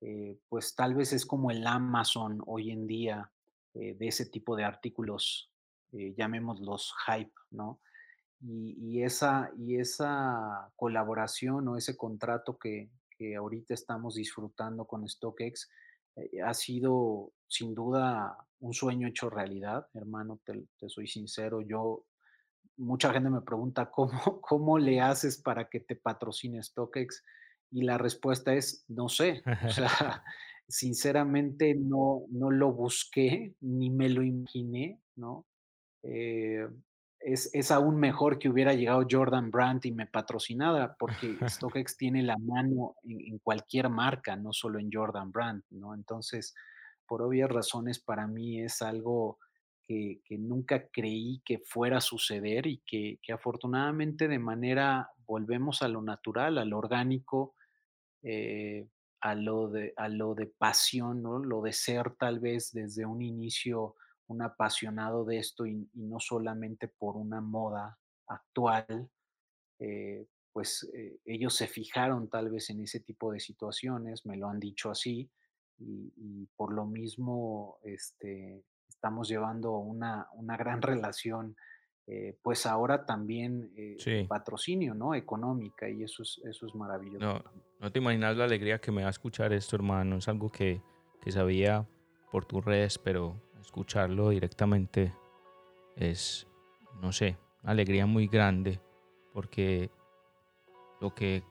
[0.00, 3.32] eh, pues tal vez es como el Amazon hoy en día
[3.74, 5.50] de ese tipo de artículos,
[5.92, 7.80] llamémoslos hype, ¿no?
[8.40, 15.08] Y, y, esa, y esa colaboración o ese contrato que, que ahorita estamos disfrutando con
[15.08, 15.68] StockX
[16.16, 21.60] eh, ha sido sin duda un sueño hecho realidad, hermano, te, te, soy sincero.
[21.62, 22.04] Yo,
[22.76, 27.22] mucha gente me pregunta, ¿cómo, ¿cómo le haces para que te patrocine StockX?
[27.70, 29.42] Y la respuesta es, no sé.
[29.64, 30.24] O sea,
[30.68, 35.46] sinceramente no, no lo busqué, ni me lo imaginé, ¿no?
[36.02, 36.66] Eh,
[37.24, 42.36] es, aún mejor que hubiera llegado Jordan Brandt y me patrocinara, porque StockX tiene la
[42.38, 45.94] mano en, cualquier marca, no solo en Jordan Brandt, ¿no?
[45.94, 46.54] Entonces,
[47.06, 49.38] por obvias razones, para mí es algo
[49.86, 55.88] que, nunca creí que fuera a suceder y que, que, afortunadamente de manera, volvemos a
[55.88, 57.54] lo natural, a lo orgánico,
[58.22, 58.86] eh,
[59.20, 61.38] a, lo de, a lo de pasión, ¿no?
[61.38, 63.94] Lo de ser tal vez desde un inicio
[64.32, 69.08] un apasionado de esto y, no solamente por una moda actual,
[69.78, 74.48] eh, pues eh, ellos se fijaron tal vez en ese tipo de situaciones, me lo
[74.48, 75.30] han dicho así,
[75.78, 81.56] y, por lo mismo este, estamos llevando una, una gran relación,
[82.06, 83.72] eh, pues ahora también
[84.28, 85.14] patrocinio, ¿no?
[85.14, 87.24] Económica, y eso es, eso es maravilloso.
[87.24, 87.42] No,
[87.80, 90.80] no te imaginas la alegría que me va a escuchar esto, hermano, es algo que,
[91.20, 91.88] que sabía
[92.32, 95.12] por tus redes, pero escucharlo directamente
[95.96, 96.46] es,
[97.00, 98.80] no sé, una alegría muy grande
[99.32, 99.90] porque
[101.00, 101.42] lo que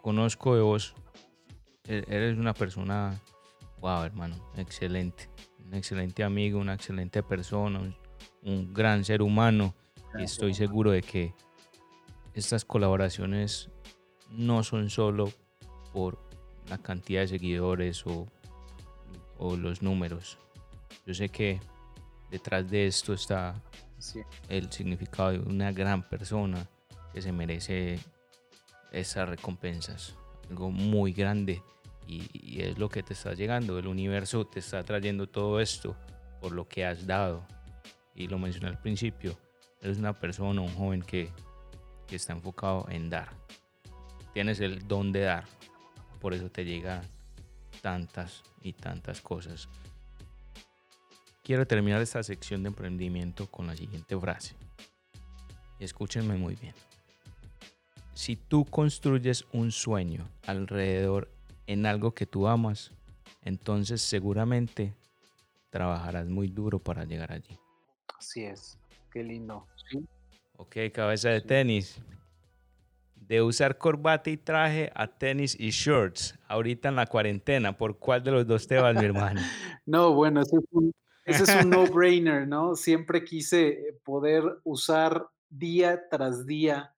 [0.00, 0.94] conozco de vos,
[1.86, 3.20] e-, eres una persona,
[3.80, 5.28] wow, hermano, excelente,
[5.64, 7.80] un excelente amigo, una excelente persona,
[8.42, 9.74] un, gran ser humano.
[10.18, 11.34] Y estoy seguro de que
[12.34, 13.70] estas colaboraciones
[14.30, 15.32] no son solo
[15.92, 16.18] por
[16.68, 18.26] la cantidad de seguidores o,
[19.38, 20.38] o los números,
[21.06, 21.60] yo sé que
[22.30, 23.60] detrás de esto está
[24.48, 26.66] el significado de una gran persona
[27.12, 27.98] que se merece
[28.90, 30.14] esas recompensas.
[30.48, 31.62] Algo muy grande
[32.06, 33.78] y, es lo que te está llegando.
[33.78, 35.96] El universo te está trayendo todo esto
[36.40, 37.46] por lo que has dado.
[38.14, 39.38] Y lo mencioné al principio.
[39.80, 41.30] Eres una persona, un joven que,
[42.06, 43.30] que está enfocado en dar.
[44.34, 45.44] Tienes el don de dar.
[46.20, 47.02] Por eso te llegan
[47.80, 49.68] tantas y tantas cosas.
[51.42, 54.54] Quiero terminar esta sección de emprendimiento con la siguiente frase.
[55.80, 56.74] Escúchenme muy bien.
[58.14, 61.28] Si tú construyes un sueño alrededor
[61.66, 62.92] en algo que tú amas,
[63.42, 64.94] entonces seguramente
[65.70, 67.58] trabajarás muy duro para llegar allí.
[68.16, 68.78] Así es,
[69.10, 69.66] qué lindo.
[70.56, 72.00] Ok, cabeza de tenis.
[73.16, 78.22] De usar corbata y traje a tenis y shorts, ahorita en la cuarentena, ¿por cuál
[78.22, 79.40] de los dos te vas, mi hermano?
[79.86, 80.92] no, bueno, eso es un,
[81.24, 82.74] ese es un no-brainer, ¿no?
[82.74, 86.94] Siempre quise poder usar día tras día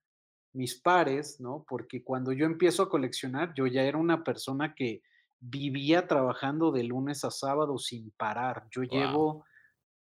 [0.53, 1.65] mis pares, ¿no?
[1.69, 5.03] Porque cuando yo empiezo a coleccionar, yo ya era una persona que
[5.41, 8.67] vivía trabajando de lunes a sábado sin parar.
[8.71, 9.45] Yo llevo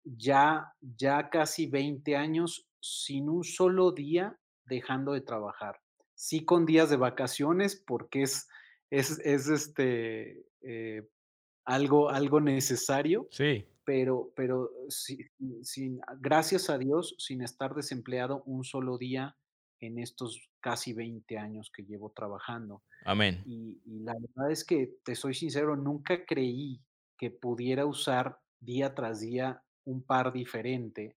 [0.03, 5.81] ya, ya casi 20 años sin un solo día dejando de trabajar.
[6.15, 8.49] Sí con días de vacaciones porque es,
[8.91, 11.09] es, es este, eh,
[11.65, 13.29] algo, algo necesario.
[13.31, 19.37] Sí pero, pero sin, gracias a Dios, sin estar desempleado un solo día
[19.81, 22.83] en estos casi 20 años que llevo trabajando.
[23.05, 23.43] Amén.
[23.47, 26.81] Y, la verdad es que, te soy sincero, nunca creí
[27.19, 31.17] que pudiera usar día tras día un par diferente.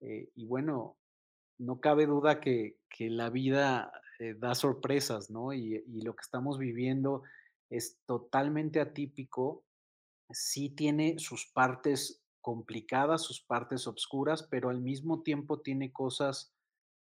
[0.00, 0.96] Eh, y bueno,
[1.58, 5.52] no cabe duda que, que la vida eh, da sorpresas, ¿no?
[5.52, 7.22] Y, y, lo que estamos viviendo
[7.70, 9.64] es totalmente atípico
[10.32, 16.52] sí tiene sus partes complicadas, sus partes obscuras, pero al mismo tiempo tiene cosas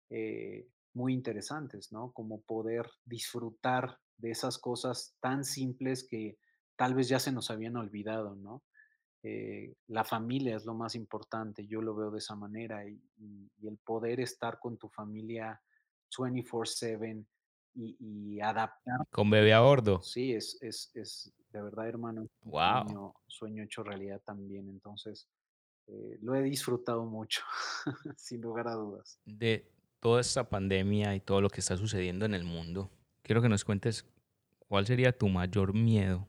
[0.09, 2.11] eh, muy interesantes, ¿no?
[2.11, 6.37] Como poder disfrutar de esas cosas tan simples que
[6.75, 8.63] tal vez ya se nos habían olvidado, ¿no?
[9.23, 12.99] Eh, la familia es lo más importante, yo lo veo de esa manera y,
[13.63, 15.61] el poder estar con tu familia
[16.11, 17.25] 24/7
[17.73, 19.07] y, y adaptar.
[19.11, 20.01] Con bebé a bordo.
[20.01, 22.27] Sí, es, es, es de verdad, hermano.
[22.43, 23.13] Wow.
[23.27, 24.69] Sueño, hecho realidad también.
[24.69, 25.27] Entonces,
[25.87, 27.41] eh, lo he disfrutado mucho,
[28.17, 29.19] sin lugar a dudas.
[29.25, 32.89] De toda esta pandemia y todo lo que está sucediendo en el mundo,
[33.21, 34.05] quiero que nos cuentes
[34.59, 36.27] cuál sería tu mayor miedo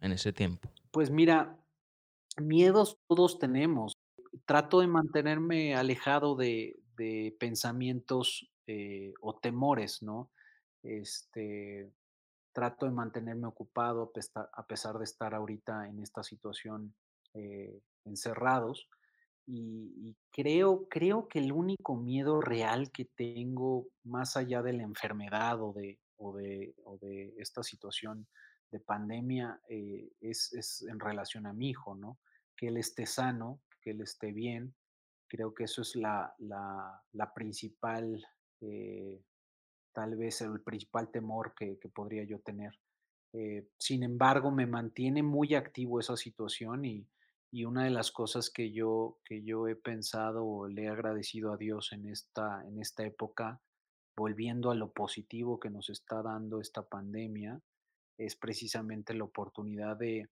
[0.00, 0.70] en ese tiempo.
[0.90, 1.58] Pues mira,
[2.36, 3.94] miedos todos tenemos.
[4.44, 10.30] trato de mantenerme alejado de de pensamientos, eh, o temores, ¿no?
[10.82, 11.90] Este,
[12.56, 14.10] trato de mantenerme ocupado
[14.54, 16.94] a pesar de estar ahorita en esta situación,
[17.34, 18.88] eh, encerrados.
[19.46, 24.84] Y y creo creo que el único miedo real que tengo, más allá de la
[24.84, 28.26] enfermedad o de o de o de esta situación
[28.72, 32.18] de pandemia, eh, es es en relación a mi hijo, ¿no?
[32.56, 34.74] Que él esté sano, que él esté bien.
[35.28, 38.24] Creo que eso es la la la principal,
[38.62, 39.22] eh,
[39.96, 42.74] tal vez el principal temor que que podría yo tener.
[43.32, 47.08] Eh, sin embargo, me mantiene muy activo esa situación y
[47.52, 51.52] y una de las cosas que yo que yo he pensado o le he agradecido
[51.52, 53.62] a Dios en esta en esta época,
[54.16, 57.62] volviendo a lo positivo que nos está dando esta pandemia,
[58.18, 60.28] es precisamente la oportunidad de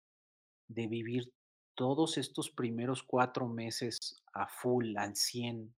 [0.68, 1.32] de vivir
[1.74, 5.74] todos estos primeros 4 meses a full, al 100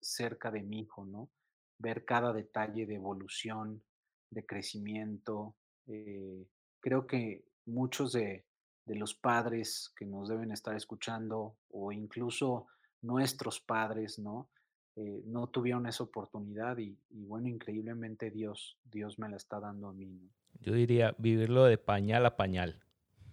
[0.00, 1.30] cerca de mi hijo, ¿no?
[1.78, 3.82] Ver cada detalle de evolución,
[4.30, 5.54] de crecimiento.
[5.86, 6.46] Eh,
[6.80, 8.46] creo que muchos de
[8.86, 12.68] de los padres que nos deben estar escuchando, o incluso
[13.02, 14.48] nuestros padres, ¿no?
[14.94, 19.88] Eh, no tuvieron esa oportunidad y y bueno, increíblemente Dios Dios me la está dando
[19.88, 20.30] a mí, ¿no?
[20.60, 22.80] Yo diría vivirlo de pañal a pañal.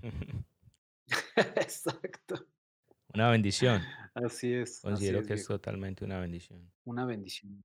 [1.56, 2.46] Exacto.
[3.14, 3.82] Una bendición.
[4.16, 6.70] Así es, así Considero es, que es totalmente una bendición.
[6.84, 7.64] Una bendición.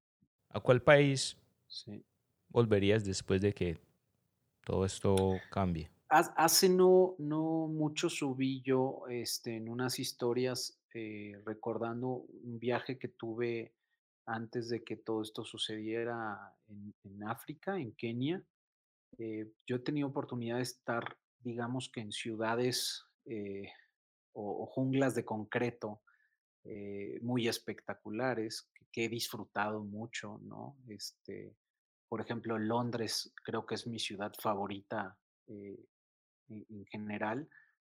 [0.51, 1.37] ¿A cuál país
[1.69, 2.05] Sí.
[2.51, 3.79] volverías después de que
[4.65, 5.91] todo esto cambie?
[6.11, 13.09] Hace no no mucho subí yo, este, en unas historias, eh, recordando un viaje que
[13.09, 13.75] tuve
[14.25, 18.43] antes de que todo esto sucediera en en África, en Kenia.
[19.19, 23.69] Eh, yo he tenido oportunidad de estar, digamos que en ciudades, eh,
[24.33, 26.03] o o junglas de concreto,
[27.23, 30.79] muy espectaculares, que he disfrutado mucho, ¿no?
[30.89, 31.57] Este,
[32.09, 35.19] por ejemplo, Londres creo que es mi ciudad favorita,
[35.49, 35.79] eh,
[36.49, 37.49] en en general,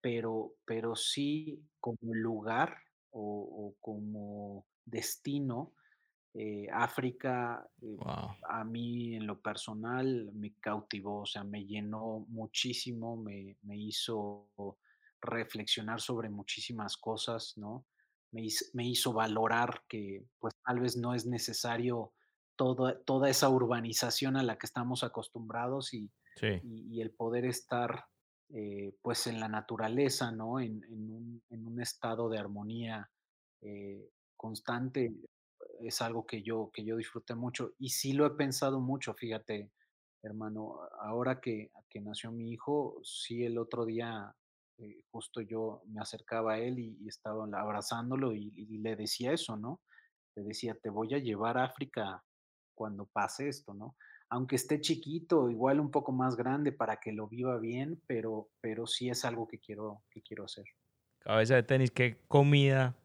[0.01, 2.77] pero pero sí como lugar
[3.11, 3.23] o
[3.69, 5.75] o como destino,
[6.33, 8.35] eh, África, eh, Wow.
[8.49, 14.51] a mí en lo personal me cautivó, o sea, me llenó muchísimo, me me hizo
[15.21, 17.87] reflexionar sobre muchísimas cosas, ¿no?
[18.31, 22.13] Me hiz me hizo valorar que, pues, tal vez no es necesario
[22.55, 27.45] toda toda esa urbanización a la que estamos acostumbrados y Sí, y y el poder
[27.45, 28.05] estar,
[28.49, 30.59] eh, pues, en la naturaleza, ¿no?
[30.59, 33.09] En en un en un estado de armonía,
[33.61, 35.13] eh, constante,
[35.79, 37.73] es algo que yo que yo disfruté mucho.
[37.79, 39.71] Y sí lo he pensado mucho, fíjate,
[40.23, 44.35] hermano, ahora que que nació mi hijo, sí, el otro día,
[44.79, 49.33] eh, justo yo me acercaba a él y y estaba abrazándolo y y le decía
[49.33, 49.81] eso, ¿no?
[50.35, 52.23] Le decía: "Te voy a llevar a África
[52.75, 53.95] cuando pase esto", ¿no?
[54.29, 58.87] Aunque esté chiquito, igual un poco más grande para que lo viva bien, pero pero
[58.87, 60.65] sí es algo que quiero que quiero hacer.
[61.19, 62.95] cabeza de tenis, ¿qué comida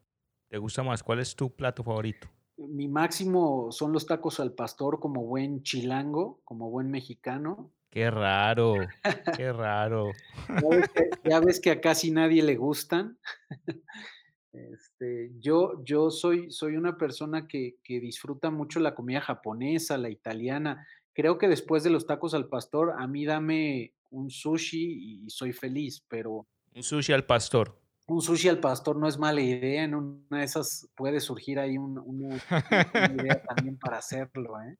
[0.49, 1.03] te gusta más?
[1.03, 2.29] ¿Cuál es tu plato favorito?
[2.57, 7.73] Mi máximo son los tacos al pastor como buen chilango, como buen mexicano.
[7.95, 8.75] Qué raro,
[9.39, 10.11] qué raro.
[10.49, 13.17] Ya ves que ya ves que a casi nadie le gustan.
[14.57, 20.09] Este, yo yo soy soy una persona que que disfruta mucho la comida japonesa, la
[20.09, 20.87] italiana.
[21.13, 25.51] Creo que después de los tacos al pastor, a mí dame un sushi y soy
[25.53, 27.77] feliz, pero Un sushi al pastor.
[28.07, 31.77] un sushi al pastor no es mala idea, en una de esas puede surgir ahí
[31.77, 32.39] un una
[32.93, 34.77] una idea también para hacerlo, ¿eh?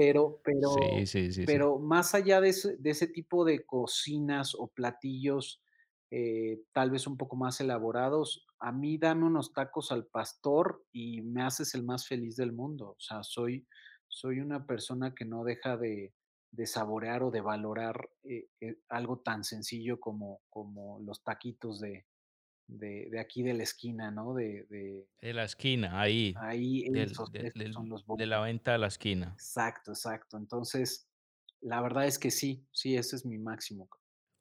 [0.00, 0.70] Pero pero
[1.04, 1.44] sí, sí, sí.
[1.44, 5.62] pero más allá de ese de ese tipo de cocinas o platillos,
[6.10, 11.20] eh, tal vez un poco más elaborados, a mí dame unos tacos al pastor y
[11.20, 12.92] me haces el más feliz del mundo.
[12.92, 13.66] O sea, soy
[14.08, 16.14] soy una persona que no deja de
[16.50, 22.06] de saborear o de valorar, eh eh, algo tan sencillo como como los taquitos de
[22.78, 24.34] de de aquí de la esquina, ¿no?
[24.34, 28.40] De de De la esquina, ahí, ahí del, esos esos del- son los de la
[28.40, 29.38] venta de la esquina.
[29.38, 30.36] Exacto, exacto.
[30.36, 31.08] Entonces,
[31.60, 33.88] la verdad es que sí, sí, ese es mi máximo.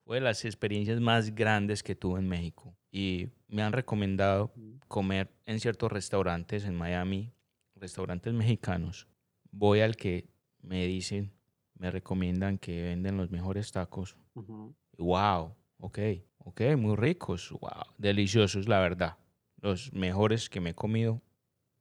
[0.05, 2.75] Fue de las experiencias más grandes que tuve en México.
[2.91, 4.57] Y me han recomendado
[4.87, 7.33] comer en ciertos restaurantes en Miami,
[7.75, 9.07] restaurantes mexicanos.
[9.51, 10.29] Voy al que
[10.61, 11.33] me dicen,
[11.75, 14.17] me recomiendan que venden los mejores tacos.
[14.35, 15.99] ujú, Y wow, ok,
[16.39, 19.17] ok, muy ricos, wow, deliciosos, la verdad.
[19.61, 21.21] Los mejores que me he comido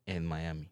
[0.07, 0.71] en Miami.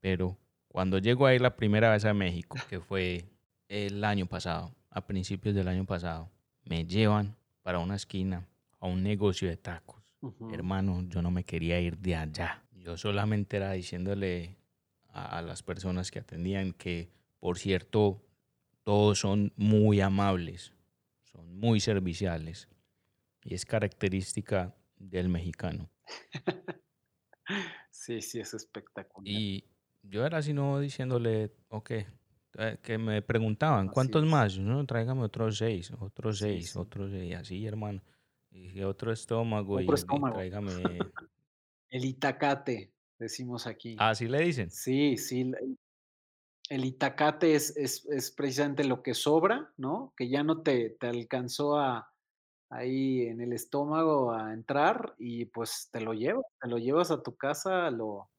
[0.00, 3.24] Pero cuando llego a ir la primera vez a México, que fue
[3.68, 6.30] el año pasado, a principios del año pasado,
[6.64, 8.46] me llevan para una esquina
[8.78, 10.02] a un negocio de tacos.
[10.50, 12.62] Hermano, yo no me quería ir de allá.
[12.72, 14.56] Yo solamente era diciéndole
[15.08, 17.10] a, a las personas que atendían que,
[17.40, 18.22] por cierto,
[18.84, 20.73] todos son muy amables,
[21.34, 22.68] son muy serviciales
[23.42, 25.90] y es característica del mexicano.
[27.90, 29.26] Sí, sí, es espectacular.
[29.30, 29.64] Y
[30.02, 34.30] yo era así no diciéndole, ok, eh, que me preguntaban, Así ¿cuántos es.
[34.30, 34.58] más?
[34.58, 36.78] No, tráigame otros seis, otros seis, sí.
[36.78, 38.02] otros seis, así, hermano.
[38.50, 40.34] Y otro estómago y, Otro y estómago.
[40.36, 40.72] tráigame...
[41.90, 43.96] El itacate, decimos aquí.
[43.98, 44.70] Así le dicen.
[44.70, 45.50] Sí, sí,
[46.70, 50.12] el itacate es, es, es precisamente lo que sobra, ¿no?
[50.16, 52.10] Que ya no te, te alcanzó a,
[52.70, 57.22] ahí en el estómago a entrar y pues te lo llevas, te lo llevas a
[57.22, 58.30] tu casa, lo,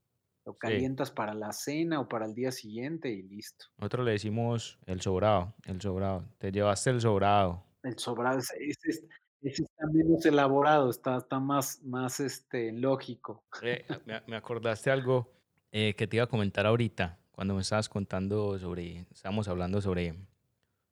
[0.45, 0.57] lo Sí.
[0.59, 3.65] calientas para la cena o para el día siguiente y listo.
[3.77, 6.25] Nosotros le decimos el sobrado, el sobrado.
[6.39, 7.63] Te llevaste el sobrado.
[7.83, 9.03] El sobrado, ese, ese es-
[9.41, 13.43] ese está menos elaborado, está, está más, más este, lógico.
[13.61, 15.31] Eh, me, me acordaste algo
[15.71, 20.15] eh, que te iba a comentar ahorita, cuando me estabas contando sobre, estábamos hablando sobre,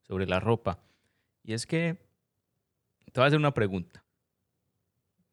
[0.01, 0.83] sobre la ropa.
[1.43, 1.97] Y es que
[3.11, 4.03] te voy a hacer una pregunta.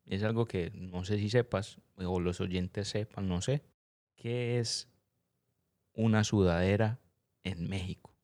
[0.05, 3.63] Es algo que no sé si sepas, o los oyentes sepan, no sé.
[4.17, 4.89] ¿Qué es
[5.95, 6.99] una sudadera
[7.45, 8.15] en México?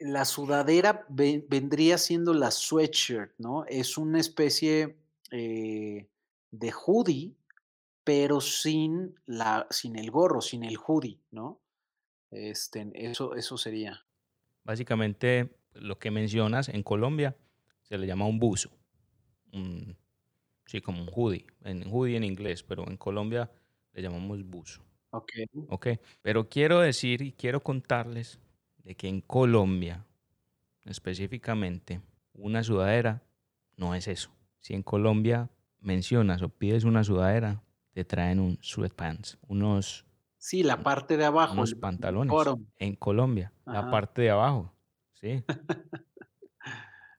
[0.00, 3.64] La sudadera ve- vendría siendo la sweatshirt, ¿no?
[3.66, 4.96] Es una especie
[5.32, 6.08] eh,
[6.52, 7.34] de hoodie,
[8.04, 11.60] pero sin, la, sin el gorro, sin el hoodie, ¿no?
[12.30, 14.00] Este, eso, eso sería.
[14.64, 17.36] Básicamente, lo que mencionas en Colombia
[17.82, 18.70] se le llama un buzo.
[19.52, 19.96] Un-
[20.66, 21.46] sí, como un hoodie.
[21.64, 23.50] En hoodie en inglés, pero en Colombia
[23.92, 24.82] le llamamos buzo.
[25.10, 25.30] Ok.
[25.68, 25.86] ¿Ok?
[26.22, 28.40] Pero quiero decir y quiero contarles
[28.84, 30.06] de que en Colombia,
[30.84, 32.00] específicamente,
[32.34, 33.22] una sudadera
[33.76, 34.30] no es eso.
[34.60, 35.50] Si en Colombia
[35.80, 37.62] mencionas o pides una sudadera,
[37.92, 40.04] te traen un sweatpants, unos,
[40.48, 41.62] Sí, la parte de abajo.
[41.62, 42.32] el pantalones.
[42.78, 43.90] En Colombia, la Ajá.
[43.90, 44.72] parte de abajo.
[45.12, 45.44] Sí.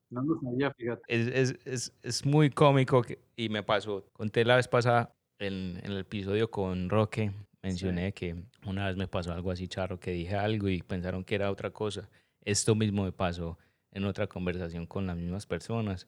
[0.09, 1.01] No lo sabía, fíjate.
[1.07, 4.03] es, es- es- es muy cómico que- y me pasó.
[4.13, 9.07] Conté la vez pasada en, en el episodio con Roque, mencioné que una vez me
[9.07, 12.09] pasó algo así charro, que dije algo y pensaron que era otra cosa.
[12.43, 13.59] Esto mismo me pasó
[13.91, 16.07] en otra conversación con las mismas personas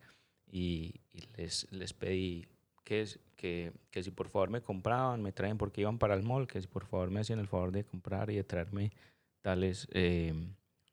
[0.52, 2.48] y, y les, les pedí
[2.92, 3.06] que,
[3.38, 6.60] que, que si por favor me compraban, me traen porque iban para el mall, que
[6.60, 8.92] si por favor me hacían el favor de comprar y de traerme
[9.40, 10.34] tales eh,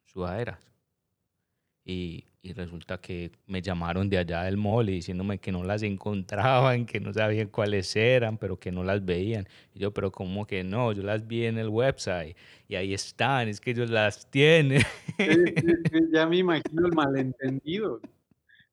[0.04, 0.60] sudaderas.
[1.84, 5.82] Y, y resulta que me llamaron de allá del mall y diciéndome que no las
[5.82, 9.48] encontraban, que no sabían cuáles eran, pero que no las veían.
[9.74, 10.92] Y yo, pero ¿cómo que no?
[10.92, 12.36] Yo las vi en el website
[12.68, 14.82] y ahí están, es que ellos las tienen.
[15.16, 18.00] Sí, sí, sí, ya me imagino el malentendido.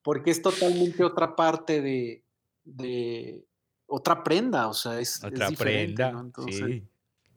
[0.04, 2.25] Porque es totalmente otra parte de,
[2.66, 3.46] de
[3.88, 6.22] otra prenda, o sea, es, Otra prenda, ¿no?
[6.22, 6.88] Entonces, sí.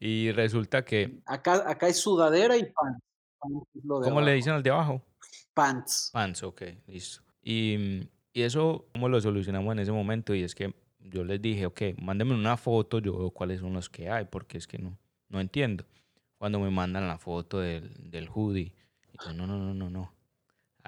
[0.01, 3.03] Y resulta que, acá, acá es sudadera y pants.
[3.87, 5.03] ¿cómo le dicen al de abajo?
[5.55, 6.11] Pants.
[6.13, 7.23] Pants, ok, listo.
[7.43, 10.35] Y, y eso, ¿cómo lo solucionamos en ese momento?
[10.35, 13.89] Y es que yo les dije, ok, mándenme una foto, yo veo cuáles son los
[13.89, 14.99] que hay, porque es que no,
[15.29, 15.85] no entiendo.
[16.39, 18.75] Cuando me mandan la foto del, del hoodie,
[19.13, 20.13] y yo, no, no, no, no, no.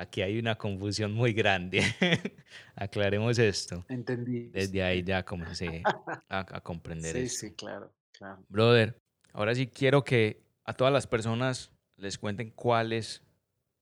[0.00, 1.82] Aquí hay una confusión muy grande.
[2.74, 3.84] Aclaremos esto.
[3.86, 4.48] Entendí.
[4.48, 7.46] Desde ahí ya comencé a, a comprender Sí, esto.
[7.48, 8.42] sí, claro, claro.
[8.48, 8.96] Brother,
[9.34, 13.22] ahora sí quiero que a todas las personas les cuenten cuáles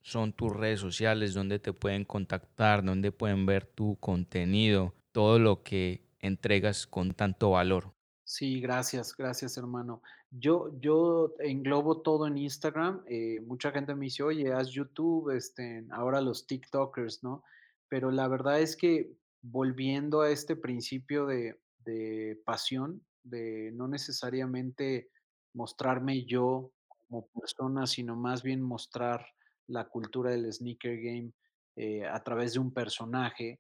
[0.01, 5.63] son tus redes sociales, dónde te pueden contactar, dónde pueden ver tu contenido, todo lo
[5.63, 7.93] que entregas con tanto valor.
[8.31, 10.03] Sí, gracias, gracias, hermano.
[10.31, 13.03] Yo, yo englobo todo en Instagram.
[13.07, 17.43] eh, mucha gente me dice, oye, haz YouTube, este, ahora los TikTokers, ¿no?
[17.89, 19.11] Pero la verdad es que
[19.41, 25.09] volviendo a este principio de, de pasión, de no necesariamente
[25.55, 26.71] mostrarme yo
[27.07, 29.27] como persona, sino más bien mostrar
[29.69, 31.33] la cultura del sneaker game
[31.77, 33.59] eh, a través de un personaje,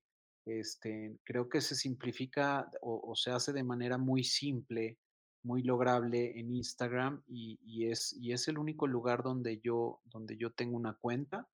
[0.48, 4.98] este, creo que se simplifica o, o se hace de manera muy simple,
[5.42, 10.36] muy lograble en Instagram y, y es, y es el único lugar donde yo, donde
[10.36, 11.48] yo tengo una cuenta.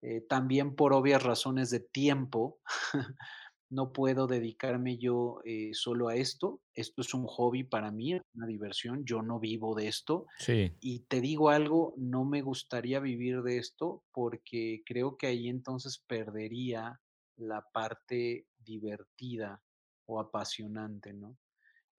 [0.00, 2.60] Eh, también por obvias razones de tiempo,
[3.70, 6.60] no puedo dedicarme yo eh, solo a esto.
[6.74, 9.04] Esto es un hobby para mí, es una diversión.
[9.04, 10.26] Yo no vivo de esto.
[10.38, 15.48] Sí, Y te digo algo, no me gustaría vivir de esto porque creo que ahí
[15.48, 17.00] entonces perdería
[17.38, 19.62] la parte divertida
[20.06, 21.36] o apasionante, ¿no?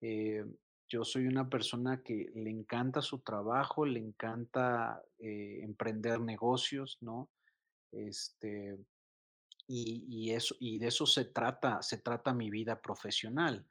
[0.00, 0.44] Eh,
[0.88, 7.30] yo soy una persona que le encanta su trabajo, le encanta eh, emprender negocios, ¿no?
[7.92, 8.76] Este,
[9.68, 13.66] y, y eso, y de eso se trata, se trata mi vida profesional.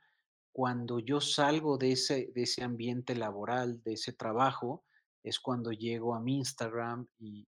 [0.52, 4.84] cuando yo salgo de ese, de ese ambiente laboral, de ese trabajo,
[5.24, 7.48] es cuando llego a mi Instagram y,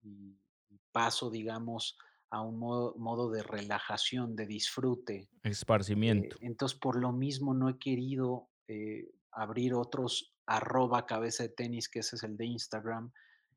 [0.92, 1.96] paso, digamos,
[2.33, 5.28] a un modo, modo de relajación, de disfrute.
[5.45, 6.37] Eh, Esparcimiento.
[6.41, 12.01] entonces, por lo mismo no he querido eh, abrir otros arroba cabeza de tenis, que
[12.01, 13.12] ese es el de Instagram,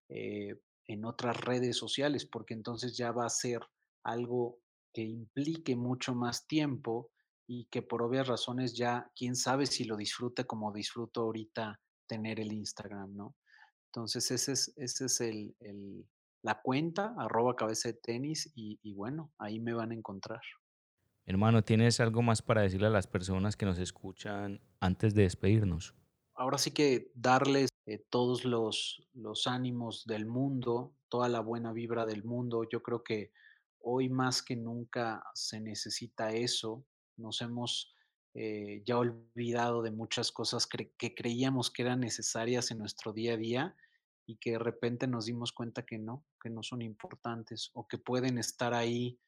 [0.10, 3.62] eh, en otras redes sociales, porque entonces ya va a ser
[4.04, 4.60] algo
[4.94, 7.10] que implique mucho más tiempo
[7.48, 12.40] y que por obvias razones ya, quién sabe si lo disfrute como disfruto ahorita tener
[12.40, 13.36] el Instagram, ¿no?
[13.88, 16.06] Entonces, ese es, ese es el, el-
[16.46, 20.42] la cuenta, arroba cabeza de tenis, y, y bueno, ahí me van a encontrar.
[21.26, 25.94] Hermano, ¿tienes algo más para decirle a las personas que nos escuchan antes de despedirnos?
[26.38, 32.06] ahora sí que darles eh, todos los, los ánimos del mundo, toda la buena vibra
[32.06, 32.68] del mundo.
[32.70, 33.32] Yo creo que
[33.80, 36.86] hoy más que nunca se necesita eso.
[37.16, 37.96] Nos hemos
[38.34, 43.36] eh, ya olvidado de muchas cosas cre- que creíamos que eran necesarias en nuestro día
[43.36, 43.76] a día
[44.26, 47.98] y que de repente nos dimos cuenta que no, que no son importantes o que
[47.98, 49.20] pueden estar ahí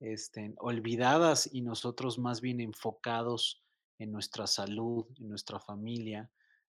[0.00, 3.64] este, olvidadas y nosotros más bien enfocados
[3.98, 6.30] en nuestra salud, en nuestra familia.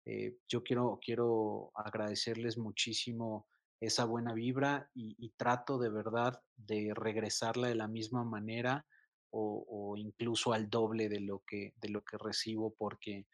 [0.05, 3.47] Eh, yo quiero, quiero agradecerles muchísimo
[3.79, 8.85] esa buena vibra y, trato de verdad de regresarla de la misma manera
[9.31, 13.25] o, o incluso al doble de lo que, de lo que recibo porque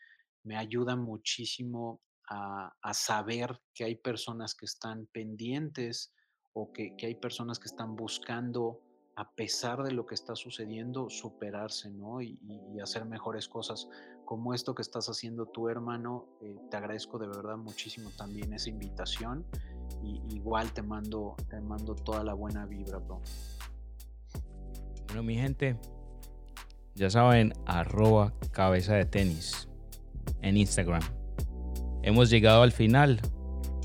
[0.43, 6.13] me ayuda muchísimo a, saber que hay personas que están pendientes
[6.53, 8.81] o que, que hay personas que están buscando
[9.17, 12.21] a pesar de lo que está sucediendo, superarse, ¿no?
[12.21, 12.37] Y,
[12.73, 13.87] y hacer mejores cosas,
[14.25, 16.27] como esto que estás haciendo tu hermano.
[16.41, 19.45] Eh, te agradezco de verdad muchísimo también esa invitación.
[20.03, 23.21] Y igual te mando, te mando toda la buena vibra, bro.
[25.07, 25.77] Bueno, mi gente,
[26.95, 29.69] ya saben, arroba cabeza de tenis
[30.41, 31.01] en Instagram.
[32.05, 33.19] Hemos llegado al final.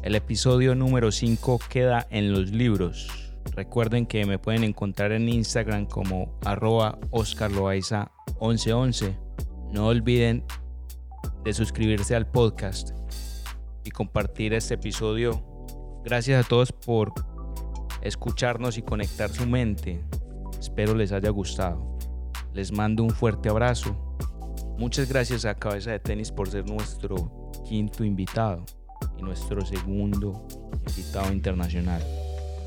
[0.02, 3.08] El episodio número 5 queda en los libros.
[3.56, 9.16] Recuerden que me pueden encontrar en Instagram como arroba oscarloaiza1111.
[9.72, 10.44] No olviden
[11.44, 12.90] de suscribirse al podcast
[13.84, 15.42] y compartir este episodio.
[16.04, 17.14] Gracias a todos por
[18.02, 20.04] escucharnos y conectar su mente.
[20.58, 21.96] Espero les haya gustado.
[22.52, 23.96] Les mando un fuerte abrazo.
[24.76, 27.39] Muchas gracias a Cabeza de Tenis por ser nuestro
[27.70, 28.64] quinto invitado
[29.16, 30.44] y nuestro segundo
[30.88, 32.02] invitado internacional.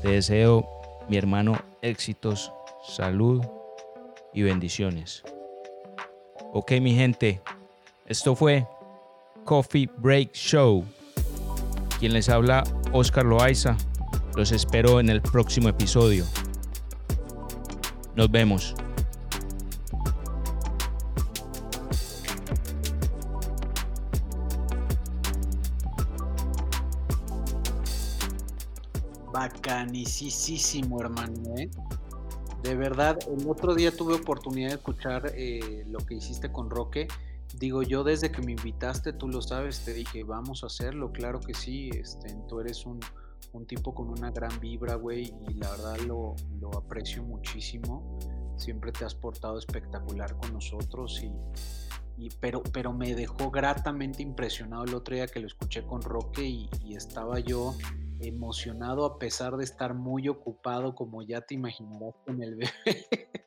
[0.00, 0.66] Te deseo,
[1.10, 2.50] mi hermano, éxitos,
[2.82, 3.44] salud
[4.32, 5.22] y bendiciones.
[6.54, 7.42] Ok, mi gente,
[8.06, 8.66] esto fue
[9.44, 10.86] Coffee Break Show.
[12.00, 13.76] Quien les habla, Oscar Loaiza.
[14.36, 16.24] Los espero en el próximo episodio.
[18.16, 18.74] Nos vemos.
[31.00, 31.70] Hermano, ¿eh?
[32.64, 37.06] De verdad, el otro día tuve oportunidad de escuchar eh, lo que hiciste con Roque.
[37.58, 41.38] Digo, yo desde que me invitaste, tú lo sabes, te dije, vamos a hacerlo, claro
[41.38, 42.98] que sí, este, tú eres un,
[43.68, 46.34] tipo con una gran vibra, güey, y la verdad lo,
[46.76, 48.18] aprecio muchísimo.
[48.56, 51.22] Siempre te has portado espectacular con nosotros
[52.18, 56.44] y, pero, pero me dejó gratamente impresionado el otro día que lo escuché con Roque
[56.44, 57.76] y estaba yo
[58.28, 62.70] emocionado a pesar de estar muy ocupado, como ya te imaginarás con el bebé.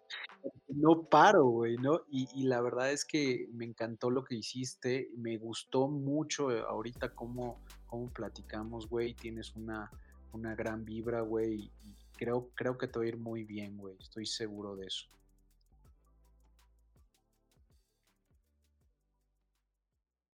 [0.77, 2.01] no paro, güey, ¿no?
[2.09, 7.13] Y, la verdad es que me encantó lo que hiciste, me gustó mucho eh, ahorita
[7.15, 9.91] cómo, cómo platicamos, güey, tienes una,
[10.33, 13.95] una gran vibra, güey, y creo, creo que te va a ir muy bien, güey,
[13.99, 15.07] estoy seguro de eso.